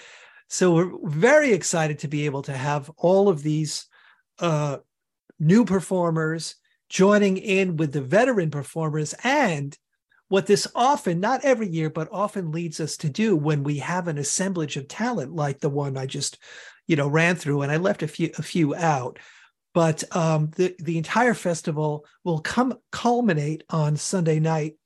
so 0.47 0.73
we're 0.73 1.09
very 1.09 1.53
excited 1.53 1.99
to 1.99 2.07
be 2.07 2.25
able 2.25 2.41
to 2.43 2.53
have 2.53 2.89
all 2.97 3.27
of 3.27 3.43
these 3.43 3.85
uh, 4.39 4.77
new 5.39 5.65
performers 5.65 6.55
joining 6.89 7.37
in 7.37 7.77
with 7.77 7.91
the 7.91 8.01
veteran 8.01 8.49
performers 8.49 9.13
and 9.23 9.77
what 10.29 10.45
this 10.45 10.67
often 10.73 11.19
not 11.19 11.43
every 11.43 11.67
year 11.67 11.89
but 11.89 12.07
often 12.11 12.51
leads 12.51 12.79
us 12.79 12.95
to 12.97 13.09
do 13.09 13.35
when 13.35 13.63
we 13.63 13.79
have 13.79 14.07
an 14.07 14.17
assemblage 14.17 14.77
of 14.77 14.87
talent 14.87 15.33
like 15.33 15.59
the 15.59 15.69
one 15.69 15.97
i 15.97 16.05
just 16.05 16.37
you 16.87 16.95
know 16.95 17.07
ran 17.07 17.35
through 17.35 17.61
and 17.61 17.71
i 17.71 17.77
left 17.77 18.03
a 18.03 18.07
few 18.07 18.31
a 18.37 18.41
few 18.41 18.73
out. 18.75 19.19
But 19.71 20.03
um, 20.15 20.49
the 20.55 20.75
the 20.79 20.97
entire 20.97 21.35
festival 21.35 22.05
will 22.23 22.39
come 22.39 22.79
culminate 22.91 23.63
on 23.69 23.97
sunday 23.97 24.39
night 24.39 24.77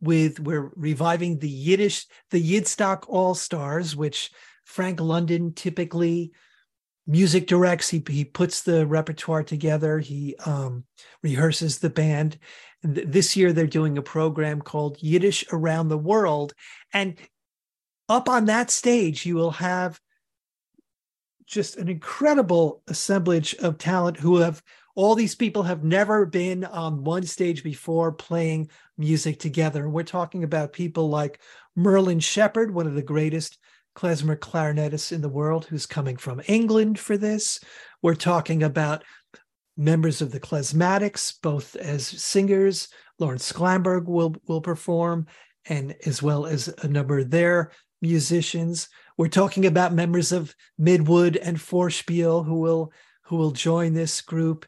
with 0.00 0.38
we're 0.38 0.70
reviving 0.76 1.38
the 1.38 1.48
yiddish 1.48 2.06
the 2.30 2.42
yidstock 2.42 3.04
all 3.08 3.34
stars 3.34 3.96
which 3.96 4.30
frank 4.64 5.00
london 5.00 5.52
typically 5.52 6.32
music 7.10 7.46
directs. 7.46 7.88
He, 7.88 8.02
he 8.08 8.24
puts 8.24 8.62
the 8.62 8.86
repertoire 8.86 9.42
together. 9.42 9.98
He 9.98 10.36
um, 10.46 10.84
rehearses 11.22 11.78
the 11.78 11.90
band 11.90 12.38
this 12.82 13.36
year 13.36 13.52
they're 13.52 13.66
doing 13.66 13.98
a 13.98 14.02
program 14.02 14.60
called 14.60 15.02
Yiddish 15.02 15.44
Around 15.52 15.88
the 15.88 15.98
World. 15.98 16.54
And 16.92 17.16
up 18.08 18.28
on 18.28 18.46
that 18.46 18.70
stage, 18.70 19.26
you 19.26 19.36
will 19.36 19.52
have 19.52 20.00
just 21.46 21.76
an 21.76 21.88
incredible 21.88 22.82
assemblage 22.86 23.54
of 23.56 23.76
talent 23.76 24.16
who 24.16 24.36
have 24.36 24.62
all 24.94 25.14
these 25.14 25.34
people 25.34 25.62
have 25.62 25.84
never 25.84 26.26
been 26.26 26.64
on 26.64 27.04
one 27.04 27.24
stage 27.24 27.62
before 27.62 28.12
playing 28.12 28.70
music 28.98 29.38
together. 29.38 29.88
We're 29.88 30.02
talking 30.02 30.44
about 30.44 30.72
people 30.72 31.08
like 31.08 31.40
Merlin 31.76 32.20
Shepherd, 32.20 32.72
one 32.72 32.86
of 32.86 32.94
the 32.94 33.02
greatest 33.02 33.58
klezmer 33.96 34.36
clarinetists 34.36 35.12
in 35.12 35.20
the 35.20 35.28
world, 35.28 35.64
who's 35.64 35.86
coming 35.86 36.16
from 36.16 36.40
England 36.46 36.98
for 36.98 37.16
this. 37.16 37.60
We're 38.02 38.14
talking 38.14 38.62
about 38.62 39.04
members 39.80 40.20
of 40.20 40.30
the 40.30 40.38
Klezmatics, 40.38 41.34
both 41.42 41.74
as 41.76 42.06
singers. 42.06 42.88
Lorin 43.18 43.38
Sklamberg 43.38 44.06
will 44.06 44.36
will 44.46 44.60
perform, 44.60 45.26
and 45.66 45.96
as 46.06 46.22
well 46.22 46.46
as 46.46 46.68
a 46.82 46.88
number 46.88 47.18
of 47.18 47.30
their 47.30 47.72
musicians. 48.02 48.88
We're 49.16 49.28
talking 49.28 49.66
about 49.66 49.92
members 49.92 50.32
of 50.32 50.54
Midwood 50.80 51.38
and 51.42 51.56
Forshpil 51.56 52.44
who 52.44 52.60
will 52.60 52.92
who 53.22 53.36
will 53.36 53.52
join 53.52 53.94
this 53.94 54.20
group, 54.20 54.66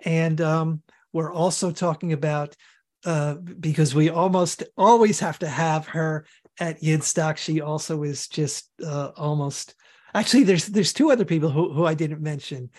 and 0.00 0.40
um, 0.40 0.82
we're 1.12 1.32
also 1.32 1.70
talking 1.70 2.12
about 2.12 2.56
uh, 3.04 3.34
because 3.34 3.94
we 3.94 4.08
almost 4.08 4.62
always 4.76 5.20
have 5.20 5.38
to 5.40 5.48
have 5.48 5.86
her 5.88 6.26
at 6.58 6.80
Yidstock. 6.80 7.36
She 7.36 7.60
also 7.60 8.02
is 8.02 8.28
just 8.28 8.70
uh, 8.84 9.10
almost 9.16 9.74
actually 10.14 10.44
there's 10.44 10.66
there's 10.66 10.92
two 10.94 11.10
other 11.10 11.24
people 11.24 11.50
who, 11.50 11.72
who 11.72 11.84
I 11.84 11.94
didn't 11.94 12.22
mention 12.22 12.70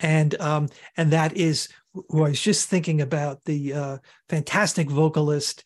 and 0.00 0.40
um, 0.40 0.68
and 0.96 1.12
that 1.12 1.36
is 1.36 1.68
who 1.92 2.24
I 2.24 2.30
was 2.30 2.40
just 2.40 2.68
thinking 2.68 3.00
about 3.00 3.44
the 3.44 3.72
uh, 3.72 3.98
fantastic 4.28 4.90
vocalist, 4.90 5.64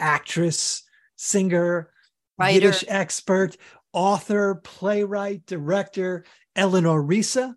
actress, 0.00 0.82
singer, 1.16 1.90
Writer. 2.38 2.54
Yiddish 2.54 2.84
expert, 2.88 3.56
author, 3.92 4.56
playwright, 4.56 5.46
director 5.46 6.24
Eleanor 6.56 7.02
Reissa 7.02 7.54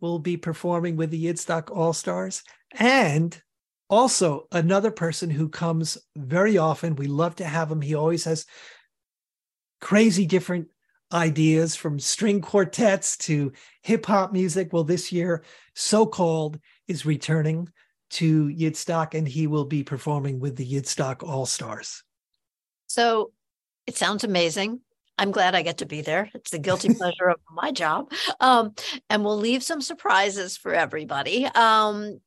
will 0.00 0.18
be 0.18 0.36
performing 0.36 0.96
with 0.96 1.10
the 1.10 1.26
Yidstock 1.26 1.74
All 1.74 1.92
Stars, 1.92 2.42
and 2.72 3.40
also 3.88 4.46
another 4.52 4.90
person 4.90 5.28
who 5.28 5.48
comes 5.48 5.98
very 6.16 6.56
often. 6.56 6.96
We 6.96 7.08
love 7.08 7.36
to 7.36 7.44
have 7.44 7.70
him. 7.70 7.82
He 7.82 7.94
always 7.94 8.24
has 8.24 8.46
crazy 9.80 10.26
different 10.26 10.68
ideas 11.12 11.76
from 11.76 11.98
string 11.98 12.40
quartets 12.40 13.16
to 13.18 13.52
hip 13.82 14.06
hop 14.06 14.32
music. 14.32 14.72
Well, 14.72 14.84
this 14.84 15.12
year, 15.12 15.42
SoCalled 15.74 16.60
is 16.88 17.06
returning 17.06 17.68
to 18.10 18.48
Yidstock 18.48 19.14
and 19.14 19.26
he 19.26 19.46
will 19.46 19.64
be 19.64 19.82
performing 19.82 20.40
with 20.40 20.56
the 20.56 20.66
Yidstock 20.66 21.26
All 21.26 21.46
Stars. 21.46 22.02
So 22.88 23.32
it 23.86 23.96
sounds 23.96 24.24
amazing. 24.24 24.80
I'm 25.16 25.32
glad 25.32 25.54
I 25.54 25.62
get 25.62 25.78
to 25.78 25.86
be 25.86 26.00
there. 26.00 26.30
It's 26.34 26.50
the 26.50 26.58
guilty 26.58 26.94
pleasure 26.94 27.28
of 27.28 27.40
my 27.52 27.72
job. 27.72 28.10
Um, 28.40 28.74
and 29.08 29.24
we'll 29.24 29.36
leave 29.36 29.62
some 29.62 29.80
surprises 29.80 30.56
for 30.56 30.74
everybody. 30.74 31.44
Um, 31.46 32.20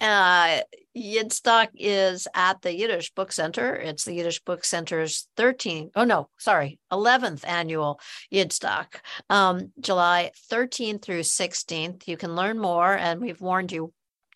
uh, 0.00 0.60
Yidstock 0.96 1.68
is 1.74 2.26
at 2.34 2.62
the 2.62 2.74
Yiddish 2.74 3.12
Book 3.12 3.32
Center. 3.32 3.74
It's 3.74 4.04
the 4.04 4.14
Yiddish 4.14 4.42
Book 4.42 4.64
Center's 4.64 5.28
13th, 5.36 5.90
oh 5.94 6.04
no, 6.04 6.30
sorry, 6.38 6.78
11th 6.92 7.46
annual 7.46 8.00
Yidstock, 8.32 8.96
um, 9.30 9.72
July 9.80 10.30
13th 10.50 11.02
through 11.02 11.20
16th. 11.20 12.08
You 12.08 12.16
can 12.16 12.34
learn 12.34 12.58
more, 12.58 12.96
and 12.96 13.20
we've 13.20 13.40
warned 13.40 13.72
you 13.72 13.92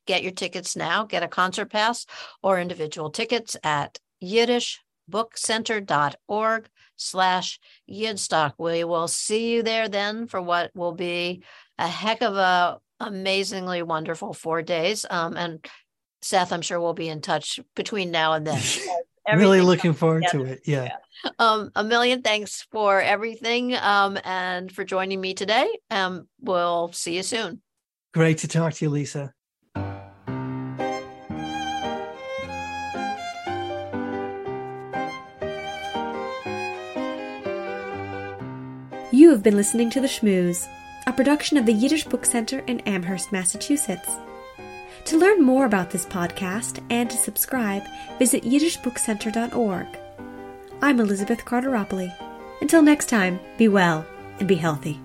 get 0.06 0.22
your 0.22 0.32
tickets 0.32 0.76
now, 0.76 1.04
get 1.04 1.22
a 1.22 1.28
concert 1.28 1.70
pass 1.70 2.06
or 2.42 2.60
individual 2.60 3.10
tickets 3.10 3.56
at 3.62 3.98
yiddishbookcenter.org 4.22 6.68
slash 6.96 7.60
Yidstock. 7.90 8.52
We 8.58 8.84
will 8.84 9.08
see 9.08 9.52
you 9.52 9.62
there 9.62 9.88
then 9.88 10.26
for 10.26 10.40
what 10.40 10.70
will 10.74 10.92
be 10.92 11.42
a 11.78 11.88
heck 11.88 12.22
of 12.22 12.36
a 12.36 12.78
amazingly 13.02 13.82
wonderful 13.82 14.32
four 14.32 14.62
days. 14.62 15.04
Um, 15.08 15.36
and 15.36 15.66
Seth, 16.22 16.52
I'm 16.52 16.62
sure 16.62 16.80
we'll 16.80 16.94
be 16.94 17.08
in 17.08 17.20
touch 17.20 17.60
between 17.74 18.10
now 18.10 18.32
and 18.34 18.46
then. 18.46 18.62
really 19.36 19.60
looking 19.60 19.92
forward 19.92 20.24
together. 20.28 20.46
to 20.46 20.52
it. 20.52 20.62
Yeah. 20.64 20.84
yeah. 20.84 21.30
Um, 21.38 21.70
a 21.74 21.84
million 21.84 22.22
thanks 22.22 22.66
for 22.70 23.00
everything 23.00 23.74
um, 23.76 24.18
and 24.24 24.70
for 24.70 24.84
joining 24.84 25.20
me 25.20 25.34
today. 25.34 25.68
Um, 25.90 26.28
we'll 26.40 26.92
see 26.92 27.16
you 27.16 27.22
soon. 27.22 27.60
Great 28.14 28.38
to 28.38 28.48
talk 28.48 28.74
to 28.74 28.84
you, 28.84 28.90
Lisa. 28.90 29.32
You 39.14 39.30
have 39.30 39.42
been 39.42 39.56
listening 39.56 39.90
to 39.90 40.00
The 40.00 40.08
Shmooze 40.08 40.66
a 41.06 41.12
production 41.12 41.56
of 41.56 41.66
the 41.66 41.72
Yiddish 41.72 42.04
Book 42.04 42.24
Center 42.24 42.60
in 42.60 42.80
Amherst, 42.80 43.32
Massachusetts. 43.32 44.08
To 45.06 45.18
learn 45.18 45.42
more 45.42 45.66
about 45.66 45.90
this 45.90 46.06
podcast 46.06 46.82
and 46.90 47.10
to 47.10 47.16
subscribe, 47.16 47.82
visit 48.18 48.44
yiddishbookcenter.org. 48.44 49.86
I'm 50.80 51.00
Elizabeth 51.00 51.44
Carteropoli. 51.44 52.14
Until 52.60 52.82
next 52.82 53.08
time, 53.08 53.40
be 53.58 53.68
well 53.68 54.06
and 54.38 54.46
be 54.46 54.54
healthy. 54.54 55.00